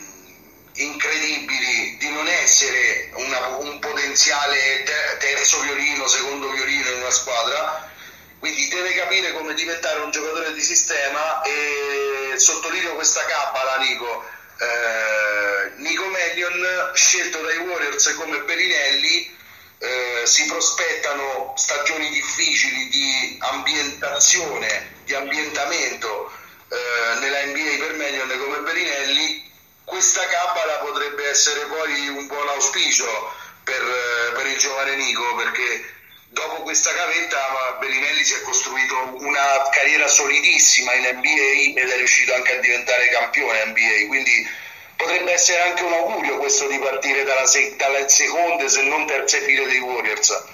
[0.74, 7.96] incredibili, di non essere una, un potenziale ter- terzo violino, secondo violino in una squadra.
[8.38, 14.24] Quindi deve capire come diventare un giocatore di sistema e sottolineo questa cabala, Nico.
[14.58, 19.36] Eh, Nico Melion, scelto dai Warriors come Berinelli,
[19.78, 26.32] eh, si prospettano stagioni difficili di ambientazione, di ambientamento
[26.68, 29.46] eh, nella NBA per Medion come Berinelli,
[29.84, 33.32] questa cabala potrebbe essere poi un buon auspicio
[33.64, 35.97] per, eh, per il giovane Nico perché
[36.28, 42.34] dopo questa gavetta Bellinelli si è costruito una carriera solidissima in NBA ed è riuscito
[42.34, 44.66] anche a diventare campione NBA quindi
[44.98, 49.40] potrebbe essere anche un augurio questo di partire dalla, se- dalle seconde se non terze
[49.40, 50.44] file dei Warriors.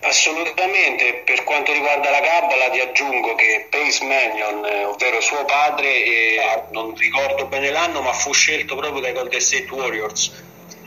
[0.00, 5.88] Assolutamente, per quanto riguarda la Cabala ti aggiungo che Pace Mannion, eh, ovvero suo padre,
[5.88, 10.30] eh, non ricordo bene l'anno, ma fu scelto proprio dai Golden State Warriors.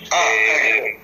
[0.09, 0.99] Ah, eh,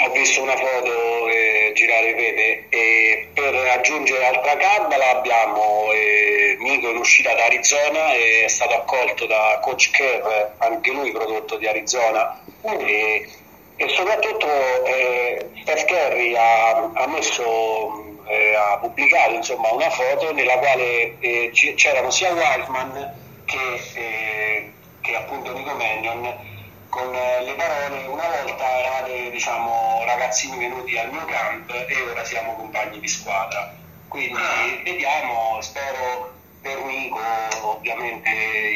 [0.00, 6.88] ho visto una foto eh, girare Pepe e per aggiungere altra cabala abbiamo eh, Nico
[6.88, 12.42] in uscita da Arizona è stato accolto da Coach Kerr anche lui prodotto di Arizona.
[12.62, 13.28] E,
[13.76, 14.46] e soprattutto
[14.84, 21.50] eh, Steph Curry ha, ha messo eh, ha pubblicato insomma, una foto nella quale eh,
[21.52, 23.14] c'erano sia Wildman
[23.44, 26.51] che, eh, che appunto Nico Mannion
[26.92, 32.54] con le parole una volta eravate diciamo, ragazzini venuti al mio camp e ora siamo
[32.54, 33.74] compagni di squadra.
[34.08, 34.38] Quindi
[34.84, 37.18] vediamo spero per Nico
[37.62, 38.28] ovviamente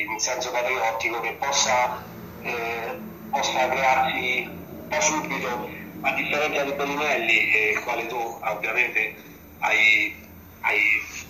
[0.08, 2.02] in senso patriottico che possa,
[2.40, 2.98] eh,
[3.30, 4.48] possa crearsi
[4.88, 5.68] da subito
[6.00, 9.14] a differenza di Bellinelli il quale tu ovviamente
[9.58, 10.26] hai,
[10.60, 10.80] hai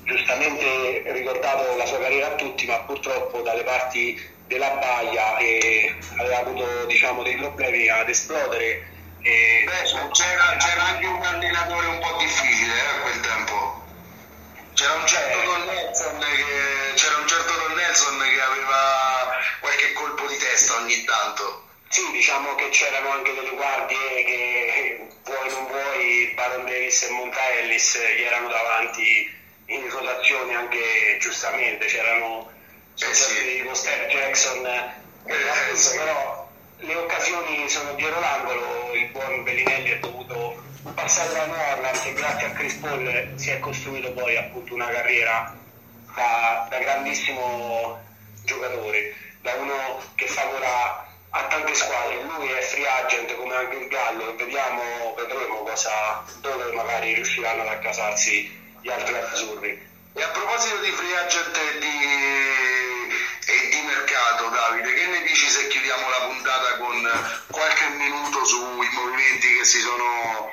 [0.04, 6.38] giustamente ricordato la sua carriera a tutti ma purtroppo dalle parti della baia e aveva
[6.38, 8.94] avuto diciamo, dei problemi ad esplodere.
[9.22, 9.64] E...
[9.64, 13.84] Beh, c'era, c'era, anche un allenatore un po' difficile eh, a quel tempo.
[14.74, 20.26] C'era un certo Don Nelson che, c'era un certo Don Nelson che aveva qualche colpo
[20.26, 21.64] di testa ogni tanto.
[21.88, 27.50] Sì, diciamo che c'erano anche delle guardie che vuoi non vuoi, Baron Davis e Monta
[27.58, 29.34] Ellis gli erano davanti
[29.66, 32.50] in rotazione anche giustamente, c'erano
[32.98, 33.62] eh sì.
[33.64, 34.92] con Steph Jackson, eh,
[35.24, 35.96] eh, sì.
[35.96, 40.62] però le occasioni sono dietro l'angolo, il buon Bellinelli è dovuto
[40.94, 45.54] passare da Norland e grazie a Chris Paul si è costruito poi appunto una carriera
[46.14, 47.98] da, da grandissimo
[48.44, 53.88] giocatore, da uno che favora a tante squadre, lui è free agent come anche il
[53.88, 59.94] Gallo e vediamo, vedremo cosa, dove magari riusciranno ad accasarsi gli altri azzurri.
[60.16, 61.98] E a proposito di free agent e di,
[63.52, 66.96] e di mercato, Davide, che ne dici se chiudiamo la puntata con
[67.52, 70.48] qualche minuto sui movimenti che si sono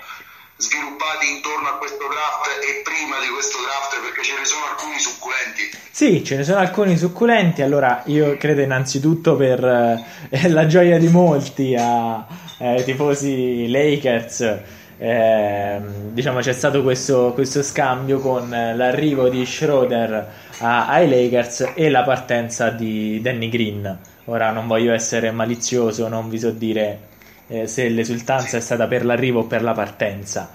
[0.58, 5.00] sviluppati intorno a questo draft e prima di questo draft perché ce ne sono alcuni
[5.00, 5.72] succulenti.
[5.90, 7.62] Sì, ce ne sono alcuni succulenti.
[7.62, 12.20] Allora, io credo innanzitutto per eh, la gioia di molti a
[12.60, 15.82] eh, tifosi Lakers eh,
[16.14, 20.28] diciamo c'è stato questo, questo, scambio con l'arrivo di Schroeder
[20.60, 24.00] a, ai Lakers e la partenza di Danny Green.
[24.26, 27.00] Ora non voglio essere malizioso, non vi so dire
[27.48, 30.50] eh, se l'esultanza è stata per l'arrivo o per la partenza,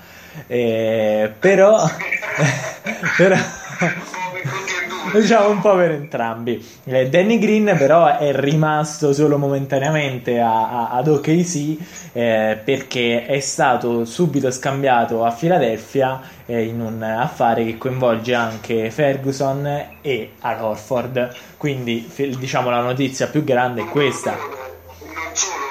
[0.46, 1.86] eh, però,
[3.18, 3.36] però
[5.12, 6.64] diciamo un po' per entrambi.
[6.84, 11.76] Eh, Danny Green però è rimasto solo momentaneamente a, a, ad OKC
[12.12, 18.90] eh, perché è stato subito scambiato a Philadelphia eh, in un affare che coinvolge anche
[18.90, 19.66] Ferguson
[20.00, 21.34] e Al Horford.
[21.56, 24.32] Quindi diciamo la notizia più grande è questa.
[24.32, 25.67] Non solo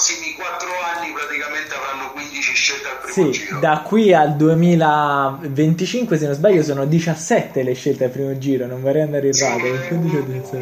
[0.00, 3.58] prossimi 4 anni praticamente avranno 15 scelte al primo sì, giro.
[3.58, 8.64] Da qui al 2025, se non sbaglio, sono 17 le scelte al primo giro.
[8.64, 9.58] Non vorrei andare in rado.
[9.58, 10.56] Sì, un, un, numero, un numero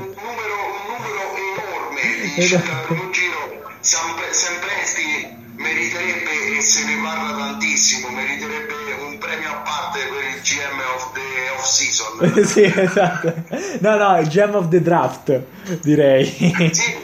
[1.55, 2.01] enorme
[2.35, 3.37] di scelte al primo giro.
[3.79, 8.75] Sempre, Sempresti meriterebbe, e se ne parla tantissimo, meriterebbe
[9.07, 12.35] un premio a parte per il GM of the off season.
[12.45, 13.33] sì, esatto.
[13.79, 15.41] No, no, il GM of the draft,
[15.81, 16.27] direi.
[16.27, 16.97] sì,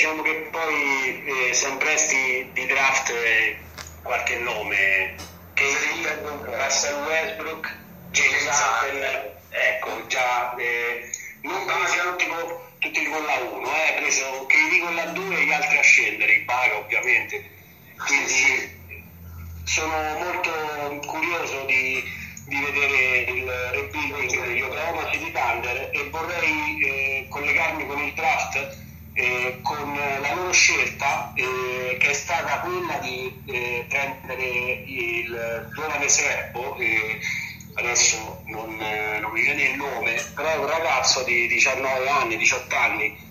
[0.00, 3.12] diciamo che poi eh, San Presti di draft
[4.00, 5.14] qualche nome.
[5.52, 6.06] Casey,
[6.42, 7.76] Russell Westbrook,
[8.10, 11.06] James Harden, ecco, già eh,
[11.42, 12.26] non presi tutti,
[12.78, 16.32] tutti con la 1, eh, preso KD con la 2 e gli altri a scendere,
[16.32, 17.50] il Baga ovviamente.
[17.98, 18.78] Quindi
[19.64, 22.02] sono molto curioso di,
[22.46, 28.88] di vedere il rebuilding degli Oklahoma City Thunder e vorrei eh, collegarmi con il draft
[29.12, 36.08] eh, con la loro scelta eh, che è stata quella di eh, prendere il giovane
[36.08, 36.76] Serpo
[37.74, 42.36] adesso non, eh, non mi viene il nome però è un ragazzo di 19 anni
[42.36, 43.28] 18 anni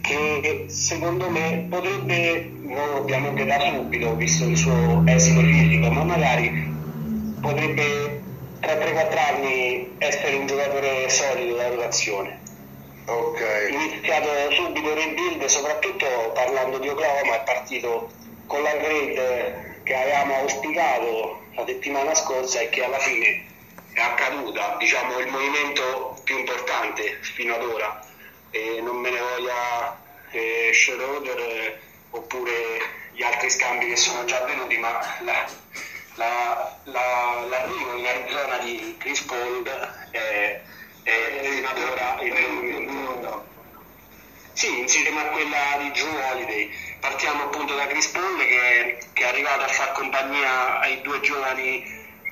[0.00, 6.68] che secondo me potrebbe, non ovviamente da subito, visto il suo esito fisico, ma magari
[7.40, 8.22] potrebbe
[8.60, 12.39] tra 3-4 anni essere un giocatore solido da rotazione.
[13.10, 13.72] Okay.
[13.72, 18.08] Iniziato subito il rebuild, soprattutto parlando di Oklahoma, è partito
[18.46, 23.46] con la grade che avevamo auspicato la settimana scorsa e che alla fine
[23.94, 28.00] è accaduta, diciamo il movimento più importante fino ad ora
[28.52, 30.00] e non me ne voglia
[30.30, 31.80] eh, Schroeder
[32.10, 32.52] oppure
[33.12, 35.48] gli altri scambi che sono già avvenuti, ma la,
[36.14, 39.68] la, la, l'arrivo in Arizona di Chris Paul
[40.10, 40.60] è,
[41.02, 43.46] è fino ad ora il movimento.
[44.52, 46.70] Sì, insieme a quella di Drew Holiday.
[47.00, 51.82] Partiamo appunto da Chris Paul che, che è arrivato a far compagnia ai due giovani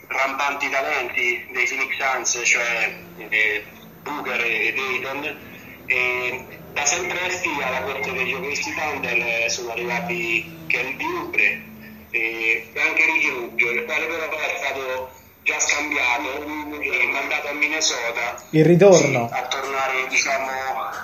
[0.09, 3.65] rampanti talenti dei Phoenix Suns, cioè eh,
[4.03, 5.39] Booker e Dayton
[5.87, 11.63] e da Sempresti alla corte degli Ovesti Thunder sono arrivati Kelly Ubre
[12.11, 15.18] e anche Ricky Rubio, il quale però è stato
[15.49, 16.43] già scambiato
[16.79, 18.37] e mandato a Minnesota.
[18.51, 19.29] Il ritorno.
[19.29, 20.51] Sì, a tornare, diciamo,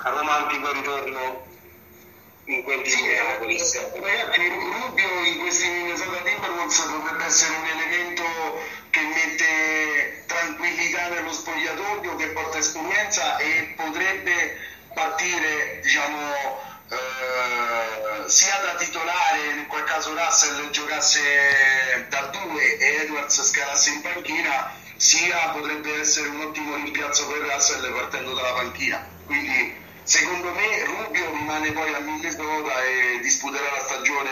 [0.03, 1.43] a romantico ritorno
[2.45, 3.91] in quel di Minneapolis.
[3.91, 8.23] Rubio in questi Minnesota Timberwolves dovrebbe essere un elemento
[8.91, 14.57] che mette tranquillità nello spogliatoio, che porta esperienza e potrebbe
[14.93, 16.17] partire diciamo,
[16.89, 21.19] eh, sia da titolare, in quel caso Russell giocasse
[22.09, 27.93] da 2 e Edwards scalasse in panchina, sia potrebbe essere un ottimo rimpiazzo per Russell
[27.93, 29.05] partendo dalla panchina.
[29.25, 29.73] Quindi
[30.03, 34.31] secondo me Rubio rimane poi a Minnesota e disputerà la stagione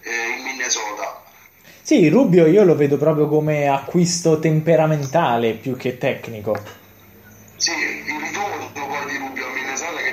[0.00, 1.22] eh, in Minnesota.
[1.82, 6.56] Sì, Rubio io lo vedo proprio come acquisto temperamentale più che tecnico.
[7.56, 10.11] Sì, il ritorno poi di Rubio ha speso le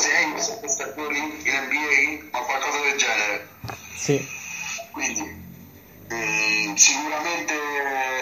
[0.00, 3.48] prime 6-7 stagioni in NBA o qualcosa del genere.
[3.94, 4.26] Sì.
[4.90, 5.22] Quindi
[6.12, 7.54] mm, sicuramente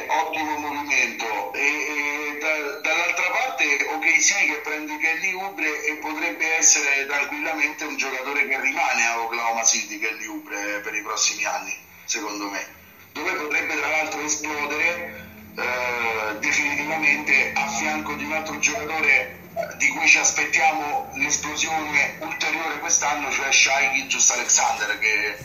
[0.08, 6.56] ottimo movimento e, e da, dall'altra parte ok sì che prende Kelly Ubre e potrebbe
[6.56, 11.76] essere tranquillamente un giocatore che rimane a Oklahoma City Kelly Ubre per i prossimi anni
[12.04, 12.66] secondo me
[13.12, 15.26] dove potrebbe tra l'altro esplodere
[15.56, 23.30] eh, definitivamente a fianco di un altro giocatore di cui ci aspettiamo l'esplosione ulteriore quest'anno,
[23.30, 25.36] cioè Shai Giust Alexander che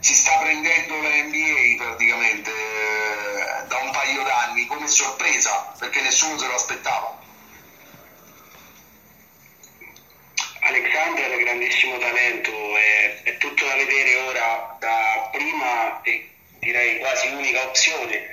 [0.00, 4.50] si sta prendendo la NBA praticamente eh, da un paio d'anni.
[4.50, 7.22] anni come sorpresa perché nessuno se lo aspettava.
[10.94, 16.30] Thunder grandissimo talento, è, è, tutto da vedere ora da prima e
[16.60, 18.28] direi quasi unica opzione,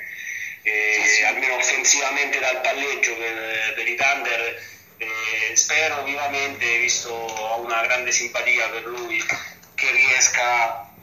[0.61, 1.23] eh, sì.
[1.23, 4.69] almeno offensivamente dal palleggio per, per i Thunder.
[5.01, 9.19] Eh, spero vivamente, visto ho una grande simpatia per lui,
[9.73, 10.93] che riesca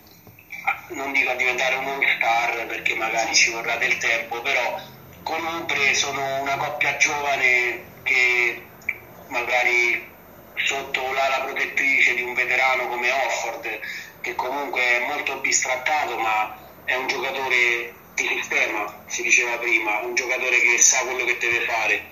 [0.90, 4.80] non dico a diventare un all star perché magari ci vorrà del tempo, però
[5.24, 8.68] comunque sono una coppia giovane che
[9.30, 10.14] magari
[10.54, 13.80] sotto l'ala protettrice di un veterano come Offord,
[14.20, 20.14] che comunque è molto bistrattato, ma è un giocatore di sistema, si diceva prima, un
[20.14, 22.06] giocatore che sa quello che deve fare.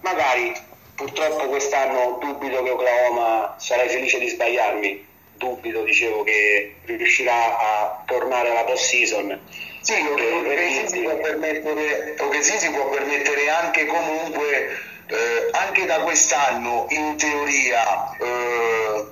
[0.00, 0.66] Magari
[0.98, 8.50] purtroppo quest'anno dubito che Oklahoma sarei felice di sbagliarmi, dubito, dicevo, che riuscirà a tornare
[8.50, 9.40] alla post season.
[9.80, 14.76] Sì, o che, si può permettere, o che sì, si può permettere anche comunque,
[15.06, 19.04] eh, anche da quest'anno, in teoria, eh,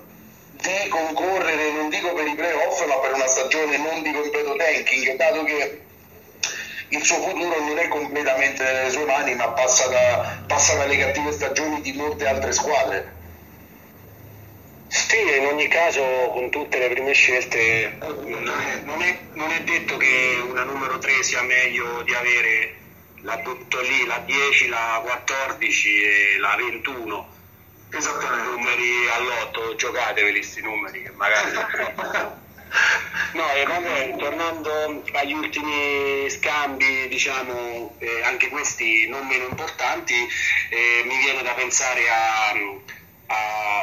[0.51, 5.15] di concorrere, non dico per i playoff, ma per una stagione non di completo tanking,
[5.15, 5.83] dato che
[6.89, 11.33] il suo futuro non è completamente nelle sue mani, ma passa, da, passa dalle cattive
[11.33, 13.15] stagioni di molte altre squadre.
[14.89, 19.61] Sì, in ogni caso con tutte le prime scelte non è, non è, non è
[19.63, 22.75] detto che una numero 3 sia meglio di avere
[23.23, 27.35] la butto lì, la 10, la 14 e la 21.
[27.91, 28.51] Esattamente.
[28.51, 32.35] Numeri all'otto, giocateveli questi numeri che magari...
[33.33, 41.03] no, e vabbè, tornando agli ultimi scambi, diciamo, eh, anche questi non meno importanti, eh,
[41.05, 42.03] mi viene da pensare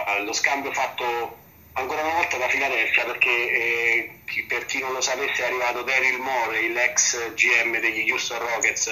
[0.05, 1.41] allo scambio fatto
[1.73, 6.19] ancora una volta da Filadelfia perché eh, per chi non lo sapesse è arrivato Daryl
[6.19, 8.87] Moore, l'ex GM degli Houston Rockets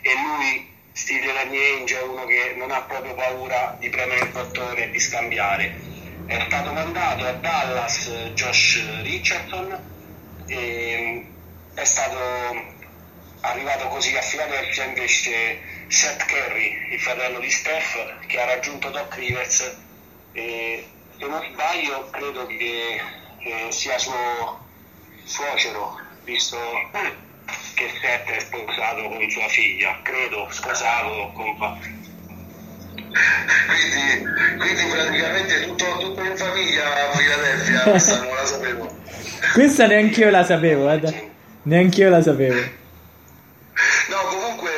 [0.00, 4.30] e lui stile Danny Ainge è uno che non ha proprio paura di premere il
[4.30, 5.91] bottone e di scambiare
[6.26, 9.78] è stato mandato a Dallas Josh Richardson
[10.46, 11.26] e
[11.74, 12.18] è stato
[13.40, 19.14] arrivato così a Filadelfia invece Seth Curry il fratello di Steph che ha raggiunto Doc
[19.14, 19.76] Rivers.
[20.32, 23.00] E se non sbaglio credo che,
[23.38, 24.66] che sia suo
[25.24, 26.58] suocero, visto
[27.74, 32.00] che Seth è sposato con sua figlia, credo sposato con...
[33.12, 38.96] Quindi, quindi praticamente tutto, tutto in famiglia a Filadelfia, questa non la sapevo.
[39.52, 41.12] Questa neanche io la sapevo, guarda.
[41.64, 42.54] Neanche io la sapevo.
[44.08, 44.70] No, comunque,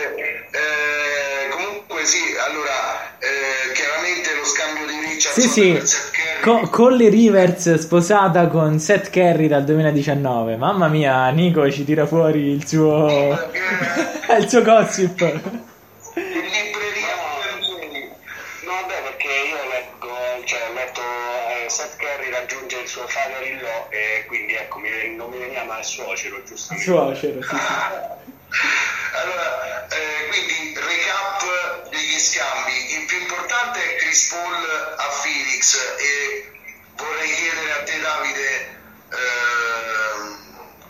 [0.51, 5.81] eh, comunque sì, allora, eh, chiaramente lo scambio di sì, sì.
[6.43, 10.57] Co- Colly Rivers sposata con Seth Curry dal 2019.
[10.57, 13.09] Mamma mia, Nico ci tira fuori il suo,
[14.39, 15.73] il suo gossip.
[25.85, 26.91] suocero, giustamente.
[26.91, 27.55] Suocero, sì, sì.
[29.15, 32.95] allora, eh, quindi recap degli scambi.
[32.95, 36.53] Il più importante è Chris Paul a Phoenix e
[36.97, 38.79] vorrei chiedere a te Davide
[39.11, 39.75] eh,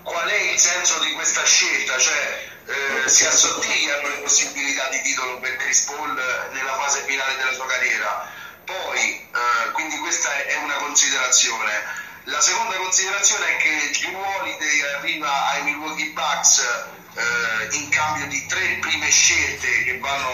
[0.03, 5.39] qual è il senso di questa scelta, cioè eh, si assottigliano le possibilità di titolo
[5.39, 6.15] per Chris Paul
[6.53, 8.31] nella fase finale della sua carriera.
[8.65, 12.03] Poi, eh, quindi questa è una considerazione.
[12.27, 18.47] La seconda considerazione è che Drew Holiday arriva ai Milwaukee Bucks eh, in cambio di
[18.47, 20.31] tre prime scelte che vanno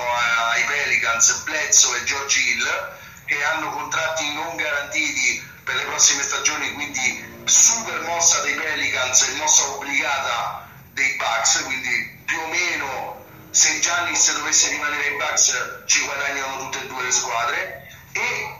[0.52, 6.72] ai Pelicans, Bledsoe e George Hill, che hanno contratti non garantiti per le prossime stagioni,
[6.74, 13.80] quindi super mossa dei Pelicans e mossa obbligata dei Bucks, quindi più o meno se
[13.80, 17.88] Giannis dovesse rimanere ai Bucks ci guadagnano tutte e due le squadre.
[18.12, 18.54] E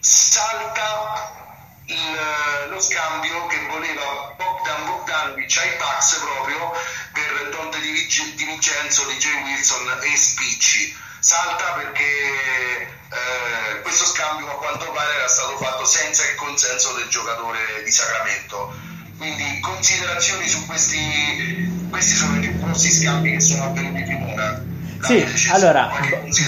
[0.00, 1.43] salta
[1.86, 6.72] il, lo scambio che voleva Bogdan Bogdanovic ai Bucks proprio
[7.12, 10.96] per Dante Di, Di Vincenzo, DJ Wilson e Spicci.
[11.18, 17.08] Salta perché eh, questo scambio a quanto pare era stato fatto senza il consenso del
[17.08, 18.74] giocatore di Sacramento.
[19.16, 24.60] Quindi considerazioni su questi questi sono i grossi scambi che sono avvenuti finora
[25.04, 25.90] sì, allora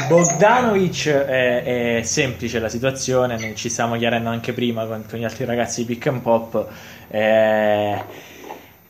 [0.09, 5.25] Bogdanovic è, è, semplice la situazione, ne ci stiamo chiarendo anche prima con, con, gli
[5.25, 6.67] altri ragazzi di Pick and Pop.
[7.09, 8.03] Eh,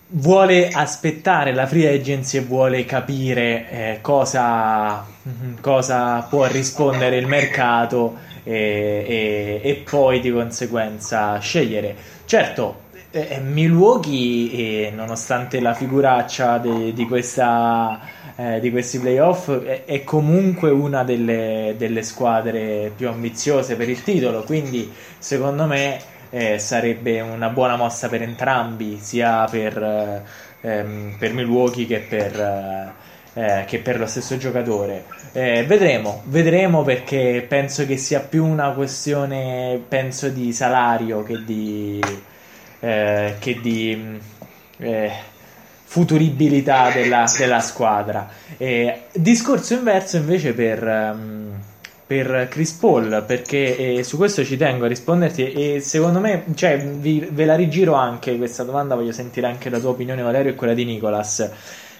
[0.08, 5.04] vuole aspettare la free agency e vuole capire eh, cosa,
[5.60, 11.96] cosa, può rispondere il mercato e, e, e poi di conseguenza scegliere.
[12.24, 20.04] Certo, eh, Milwaukee, nonostante la figuraccia de, di questa eh, di questi playoff è, è
[20.04, 25.98] comunque una delle, delle, squadre più ambiziose per il titolo, quindi secondo me
[26.30, 30.22] eh, sarebbe una buona mossa per entrambi, sia per,
[30.60, 32.94] ehm, per Milwaukee che per,
[33.32, 35.04] eh, che per, lo stesso giocatore.
[35.32, 42.00] Eh, vedremo, vedremo perché penso che sia più una questione penso, di salario che di,
[42.80, 44.18] eh, che di
[44.78, 45.10] eh,
[45.88, 48.28] futuribilità della, della squadra.
[49.12, 50.82] discorso inverso invece per...
[51.14, 51.46] Um,
[52.06, 56.78] per Chris Paul perché eh, su questo ci tengo a risponderti e secondo me cioè,
[56.78, 60.54] vi, ve la rigiro anche questa domanda voglio sentire anche la tua opinione Valerio e
[60.54, 61.50] quella di Nicolas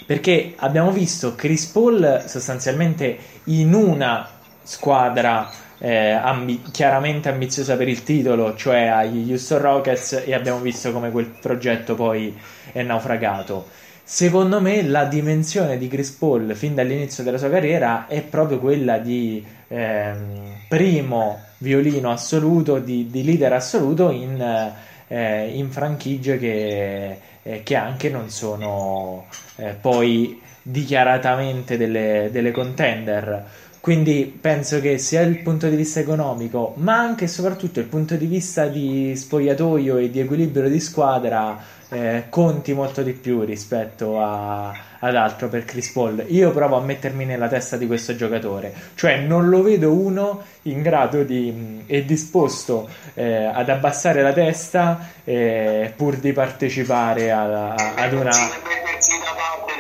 [0.07, 4.29] perché abbiamo visto Chris Paul sostanzialmente in una
[4.63, 10.93] squadra eh, ambi- chiaramente ambiziosa per il titolo cioè agli Houston Rockets e abbiamo visto
[10.93, 12.37] come quel progetto poi
[12.73, 13.69] è naufragato
[14.03, 18.99] secondo me la dimensione di Chris Paul fin dall'inizio della sua carriera è proprio quella
[18.99, 24.73] di ehm, primo violino assoluto, di, di leader assoluto in,
[25.09, 33.45] eh, in franchigie che, eh, che, anche non sono eh, poi dichiaratamente delle, delle contender.
[33.87, 38.17] Quindi penso che sia il punto di vista economico, ma anche e soprattutto il punto
[38.17, 41.57] di vista di spogliatoio e di equilibrio di squadra
[41.91, 46.25] eh, conti molto di più rispetto a, ad altro per Chris Paul.
[46.27, 50.83] Io provo a mettermi nella testa di questo giocatore, cioè non lo vedo uno in
[50.83, 57.95] grado di e disposto eh, ad abbassare la testa eh, pur di partecipare a, a,
[57.95, 58.33] ad una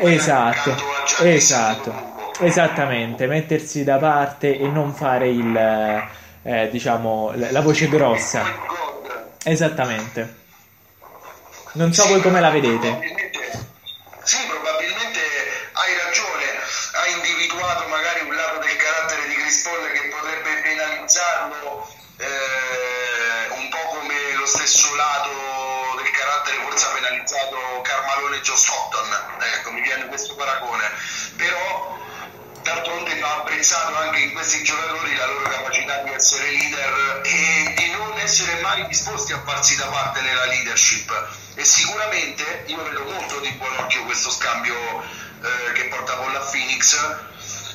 [0.00, 0.76] esatto,
[1.24, 2.15] esatto.
[2.40, 5.56] Esattamente, mettersi da parte e non fare il
[6.46, 8.42] eh, diciamo la voce grossa.
[9.42, 10.44] Esattamente.
[11.72, 13.25] Non so voi come la vedete.
[33.56, 38.60] Apprezzato anche in questi giocatori la loro capacità di essere leader e di non essere
[38.60, 41.10] mai disposti a farsi da parte nella leadership.
[41.54, 46.40] E sicuramente io vedo molto di buon occhio questo scambio eh, che porta Paul a
[46.40, 46.98] Phoenix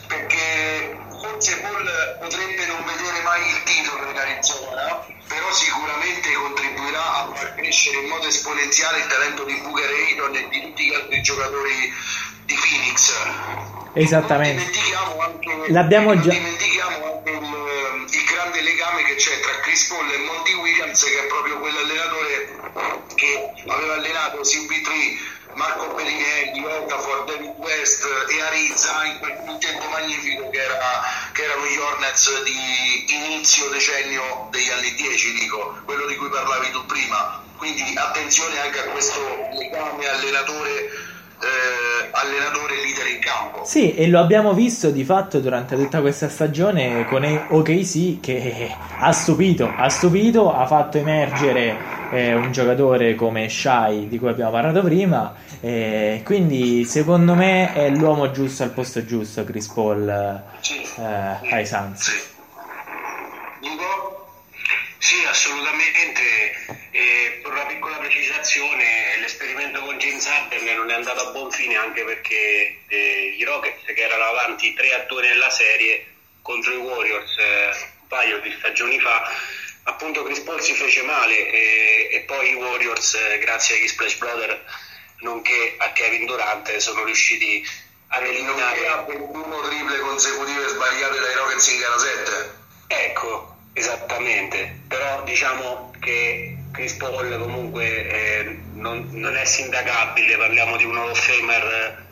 [0.06, 7.32] perché forse Paul potrebbe non vedere mai il titolo in Arizona però sicuramente contribuirà a
[7.34, 11.22] far crescere in modo esponenziale il talento di Booker Ayton e di tutti gli altri
[11.22, 11.94] giocatori
[12.46, 13.14] di Phoenix.
[13.94, 14.64] Esattamente.
[15.20, 20.18] Anche, l'abbiamo già dimentichiamo anche il, il grande legame che c'è tra Chris Paul e
[20.18, 22.60] Monty Williams che è proprio quell'allenatore
[23.16, 30.50] che aveva allenato CP3, Marco Pellinelli, Okafor, David West e Arizza in quel quintetto magnifico
[30.50, 31.04] che, era,
[31.34, 36.72] che erano gli Hornets di inizio decennio degli anni 10, dico, quello di cui parlavi
[36.72, 37.41] tu prima.
[37.57, 39.19] Quindi attenzione anche a questo
[39.53, 40.89] legame allenatore
[41.41, 43.65] eh, allenatore leader in campo.
[43.65, 49.11] Sì, e lo abbiamo visto di fatto durante tutta questa stagione con OKC che ha
[49.11, 51.78] stupito, ha stupito, ha fatto emergere
[52.11, 55.34] eh, un giocatore come Shai di cui abbiamo parlato prima.
[55.59, 61.53] Eh, quindi secondo me è l'uomo giusto al posto giusto, Chris Paul sì, eh, sì,
[61.53, 62.01] ai Suns.
[62.01, 62.39] Sì.
[65.02, 66.22] Sì, assolutamente.
[66.91, 71.76] E per una piccola precisazione, l'esperimento con James Harden non è andato a buon fine
[71.76, 76.06] anche perché eh, i Rockets, che erano avanti 3 a 2 nella serie
[76.43, 77.70] contro i Warriors eh,
[78.02, 79.28] un paio di stagioni fa,
[79.84, 84.18] appunto Chris Paul si fece male e, e poi i Warriors, eh, grazie agli Splash
[84.18, 84.64] Brother,
[85.22, 87.68] nonché a Kevin Durant, sono riusciti
[88.10, 88.88] ad eliminare...
[88.88, 92.60] a 21 triple consecutive sbagliate dai Rockets in gara 7.
[92.88, 100.84] Ecco, Esattamente, però diciamo che Chris Paul comunque eh, non, non, è sindacabile, parliamo di
[100.84, 102.05] un Hall of Famer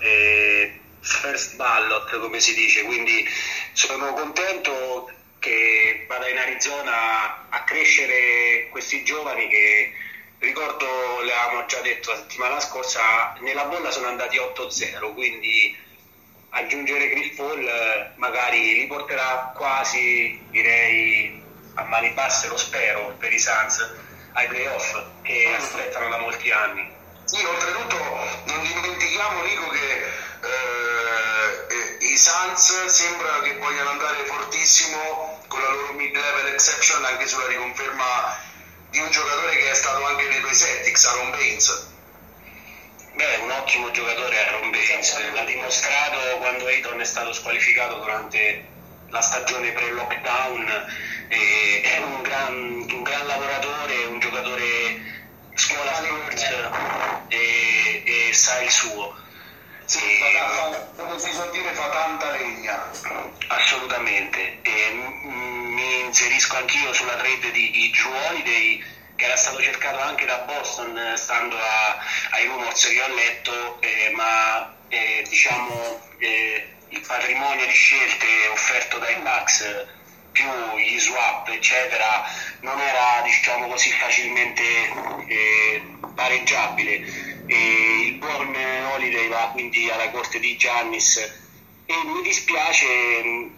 [0.00, 3.26] eh, first ballot come si dice, quindi
[3.72, 9.92] sono contento che vada in Arizona a crescere questi giovani che
[10.38, 10.86] ricordo,
[11.22, 15.76] l'avevamo già detto la settimana scorsa, nella bolla sono andati 8-0, quindi
[16.50, 21.42] aggiungere Chris Paul eh, magari li porterà quasi, direi,
[21.74, 23.94] a mani basse, lo spero, per i Suns
[24.32, 26.88] ai playoff che aspettano da molti anni.
[27.24, 27.96] Sì, oltretutto
[28.44, 30.04] non dimentichiamo Nico che
[30.42, 37.46] eh, i Suns sembra che vogliano andare fortissimo con la loro mid-level exception anche sulla
[37.46, 38.38] riconferma
[38.90, 41.89] di un giocatore che è stato anche nei tuoi Celtics, Aaron Baines
[43.20, 45.34] Beh, è un ottimo giocatore a Rombense, esatto.
[45.34, 48.70] l'ha dimostrato quando Eton è stato squalificato durante
[49.08, 50.86] la stagione pre-lockdown,
[51.28, 54.64] e è un gran, un gran, lavoratore, un giocatore
[55.52, 56.70] scuola first
[57.28, 59.14] e, e sa il suo.
[59.84, 62.90] Sì, e, fa, fa, come si suol dire fa tanta legna.
[63.48, 68.82] Assolutamente, e, m- mi inserisco anch'io sulla trade di, di Giuoli dei
[69.20, 71.98] che era stato cercato anche da Boston eh, stando a,
[72.30, 78.96] ai rumors che ho letto, eh, ma eh, diciamo eh, il patrimonio di scelte offerto
[78.98, 79.86] dai Bucks
[80.32, 80.46] più
[80.76, 82.24] gli swap eccetera
[82.60, 84.62] non era diciamo così facilmente
[85.28, 85.82] eh,
[86.14, 87.28] pareggiabile.
[87.46, 88.54] E il buon
[88.92, 91.16] Holiday va quindi alla corte di Giannis.
[91.84, 92.86] E mi dispiace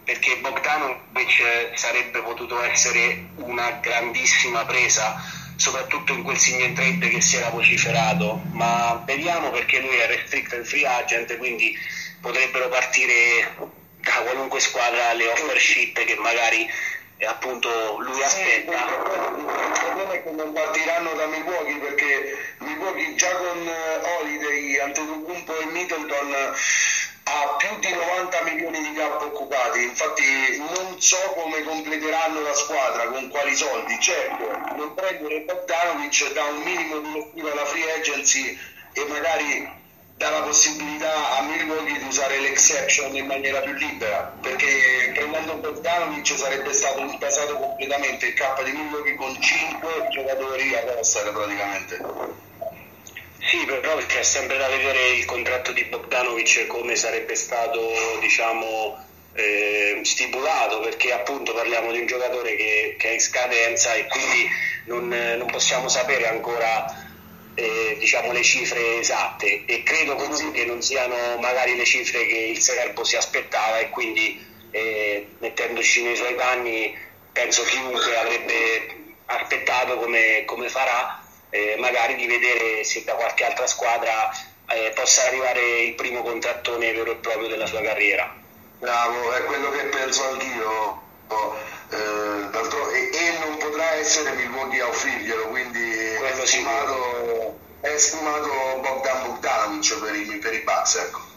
[0.04, 7.36] perché Bogdanovic sarebbe potuto essere una grandissima presa soprattutto in quel sign trade che si
[7.36, 11.72] era vociferato ma vediamo perché lui è restricted free agent quindi
[12.20, 13.54] potrebbero partire
[14.00, 16.68] da qualunque squadra le offer sheet che magari
[17.16, 18.72] e appunto lui aspetta.
[18.72, 25.56] Il problema è che non partiranno da Milwaukee perché Milwaukee già con eh, Holiday, Antetokounmpo
[25.60, 26.34] e Middleton
[27.24, 33.06] ha più di 90 milioni di cap occupati, infatti non so come completeranno la squadra,
[33.06, 38.58] con quali soldi, certo, non prendere Bogdanovic da un minimo di stile alla free agency
[38.92, 39.80] e magari
[40.16, 46.36] dà la possibilità a Milwaukee di usare l'exception in maniera più libera perché prendendo Bogdanovic
[46.36, 48.26] sarebbe stato intasato completamente.
[48.26, 52.50] Il K di Milwaukee con 5 giocatori a roster praticamente
[53.44, 57.80] sì, però c'è sempre da vedere il contratto di Bogdanovic come sarebbe stato
[58.20, 64.06] diciamo eh, stipulato perché appunto parliamo di un giocatore che, che è in scadenza e
[64.06, 64.48] quindi
[64.84, 67.10] non, non possiamo sapere ancora
[67.54, 69.64] eh, diciamo, le cifre esatte.
[69.66, 73.90] E credo così che non siano magari le cifre che il Serbo si aspettava e
[73.90, 76.96] quindi eh, mettendoci nei suoi panni
[77.32, 81.21] penso chiunque avrebbe aspettato come, come farà
[81.54, 84.30] eh, magari di vedere se da qualche altra squadra
[84.68, 88.34] eh, possa arrivare il primo contrattone vero e proprio della sua carriera.
[88.78, 91.00] Bravo, è quello che penso anch'io.
[91.90, 98.50] Eh, e, non potrà essere Milwaukee a offrirglielo, quindi è stimato, è stimato
[98.80, 101.31] Bogdan Bogdanovic per i, per i Bucks, ecco.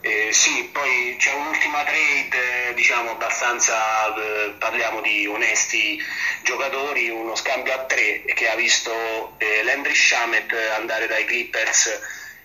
[0.00, 5.98] Eh, sì, poi c'è un'ultima trade, diciamo abbastanza, eh, parliamo di onesti
[6.44, 12.00] giocatori, uno scambio a tre che ha visto eh, Landry Shamet andare dai Clippers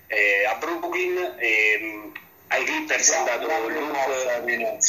[0.07, 2.11] eh, a Brooklyn, e, mm,
[2.47, 4.79] ai Clippers è andato Luke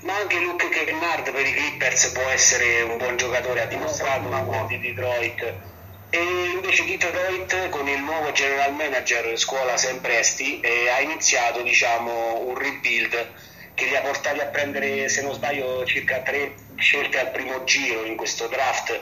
[0.00, 4.40] ma anche Luke Kennard per i Clippers può essere un buon giocatore, ha dimostrato una
[4.40, 5.67] buona di Detroit
[6.10, 6.18] e
[6.54, 13.32] invece Detroit con il nuovo general manager scuola Sempresti eh, ha iniziato diciamo, un rebuild
[13.74, 18.04] che li ha portati a prendere se non sbaglio circa tre scelte al primo giro
[18.04, 18.98] in questo draft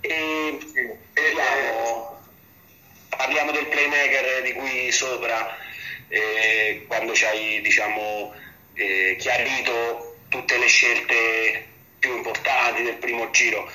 [0.00, 0.58] e
[1.14, 2.20] parliamo,
[3.08, 5.56] parliamo del playmaker di cui sopra
[6.08, 8.34] eh, quando ci hai diciamo,
[8.74, 11.66] eh, chiarito tutte le scelte
[11.98, 13.70] più importanti del primo giro.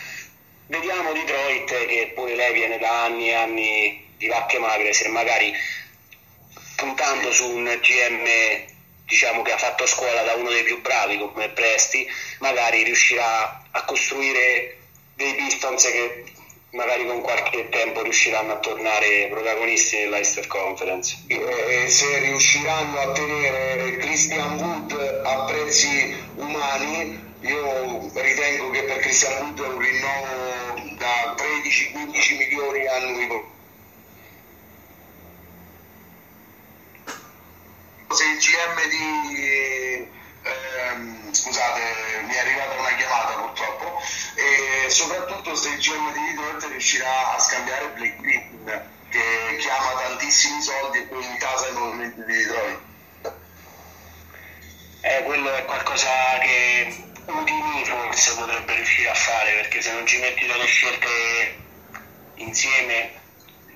[0.73, 5.53] Vediamo Detroit che pure lei viene da anni e anni di vacche magre, se magari
[6.75, 8.27] puntando su un GM
[9.05, 12.09] diciamo che ha fatto scuola da uno dei più bravi come Presti,
[12.39, 14.77] magari riuscirà a costruire
[15.13, 16.23] dei Pistons che
[16.71, 21.17] magari con qualche tempo riusciranno a tornare protagonisti nell'Eister Conference.
[21.27, 29.43] E se riusciranno a tenere Christian Wood a prezzi umani, io ritengo che per Christian
[29.43, 33.51] Wood un rinnovo da 13-15 milioni annui.
[38.07, 40.07] Se il GM di
[40.43, 41.81] ehm, scusate,
[42.27, 44.01] mi è arrivata una chiamata purtroppo,
[44.35, 50.61] e soprattutto se il GM di Detroit riuscirà a scambiare Blake Griffin, che chiama tantissimi
[50.61, 52.79] soldi e poi intasa i movimenti di Detroit.
[55.01, 60.19] Eh, quello è qualcosa che Udini forse potrebbe riuscire a fare, perché se non ci
[60.19, 61.07] metti delle scelte
[62.35, 63.11] insieme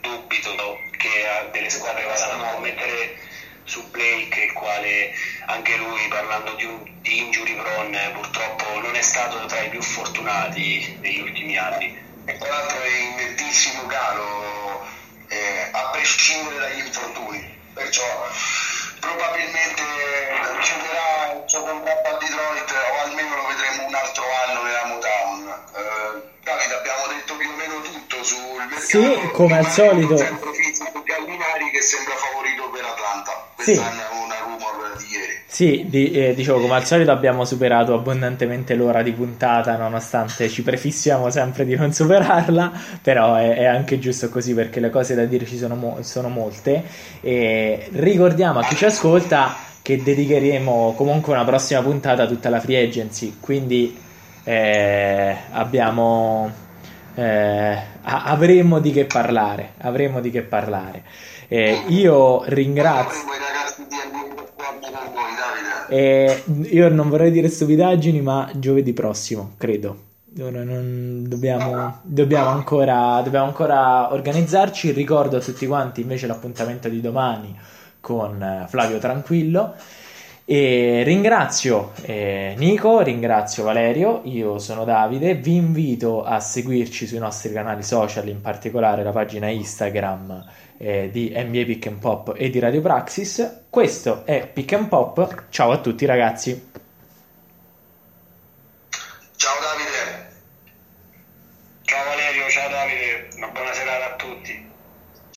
[0.02, 0.56] dubito
[0.98, 3.16] che delle squadre vadano a mettere
[3.64, 5.14] su Blake, il quale
[5.46, 9.82] anche lui parlando di, un, di injury prone purtroppo non è stato tra i più
[9.82, 12.06] fortunati negli ultimi anni.
[12.26, 14.86] E tra l'altro è in nettissimo calo
[15.30, 18.04] eh, a prescindere dagli infortuni, perciò
[19.00, 19.84] probabilmente
[20.62, 21.17] chiuderà
[21.48, 25.48] suo contratto a Detroit o almeno lo vedremo un altro anno nella Motown.
[25.48, 28.84] Eh, Davide abbiamo detto più o meno tutto sul mercato.
[28.84, 30.16] Sì, come al solito.
[31.08, 33.32] Gallinari che sembra favorito per Atlanta.
[33.56, 33.80] Questa sì.
[33.80, 35.34] è una rumor di ieri.
[35.48, 40.64] Sì, di, eh, dicevo, come al solito abbiamo superato abbondantemente l'ora di puntata, nonostante ci
[40.64, 42.72] prefissiamo sempre di non superarla,
[43.02, 46.28] però è, è anche giusto così perché le cose da dire ci sono, mo- sono
[46.28, 46.84] molte.
[47.22, 52.60] E ricordiamo a chi ci ascolta che dedicheremo comunque una prossima puntata a tutta la
[52.60, 53.98] free agency, quindi
[54.44, 56.52] eh, abbiamo,
[57.16, 61.06] eh, avremo di che parlare, avremo di che parlare.
[61.48, 63.22] Eh, io ringrazio.
[65.88, 70.04] Eh, io non vorrei dire stupidaggini, ma giovedì prossimo, credo.
[70.26, 74.92] Dobbiamo, dobbiamo, ancora, dobbiamo ancora organizzarci.
[74.92, 77.58] Ricordo a tutti quanti invece l'appuntamento di domani
[78.08, 79.76] con eh, Flavio Tranquillo.
[80.50, 87.52] E ringrazio eh, Nico, ringrazio Valerio, io sono Davide, vi invito a seguirci sui nostri
[87.52, 90.46] canali social, in particolare la pagina Instagram
[90.78, 93.64] eh, di NBA Pick and Pop e di Radio Praxis.
[93.70, 96.70] Questo è Pick and Pop, ciao a tutti ragazzi.
[99.36, 100.36] Ciao Davide.
[101.82, 104.67] Ciao Valerio, ciao Davide, una buona serata a tutti.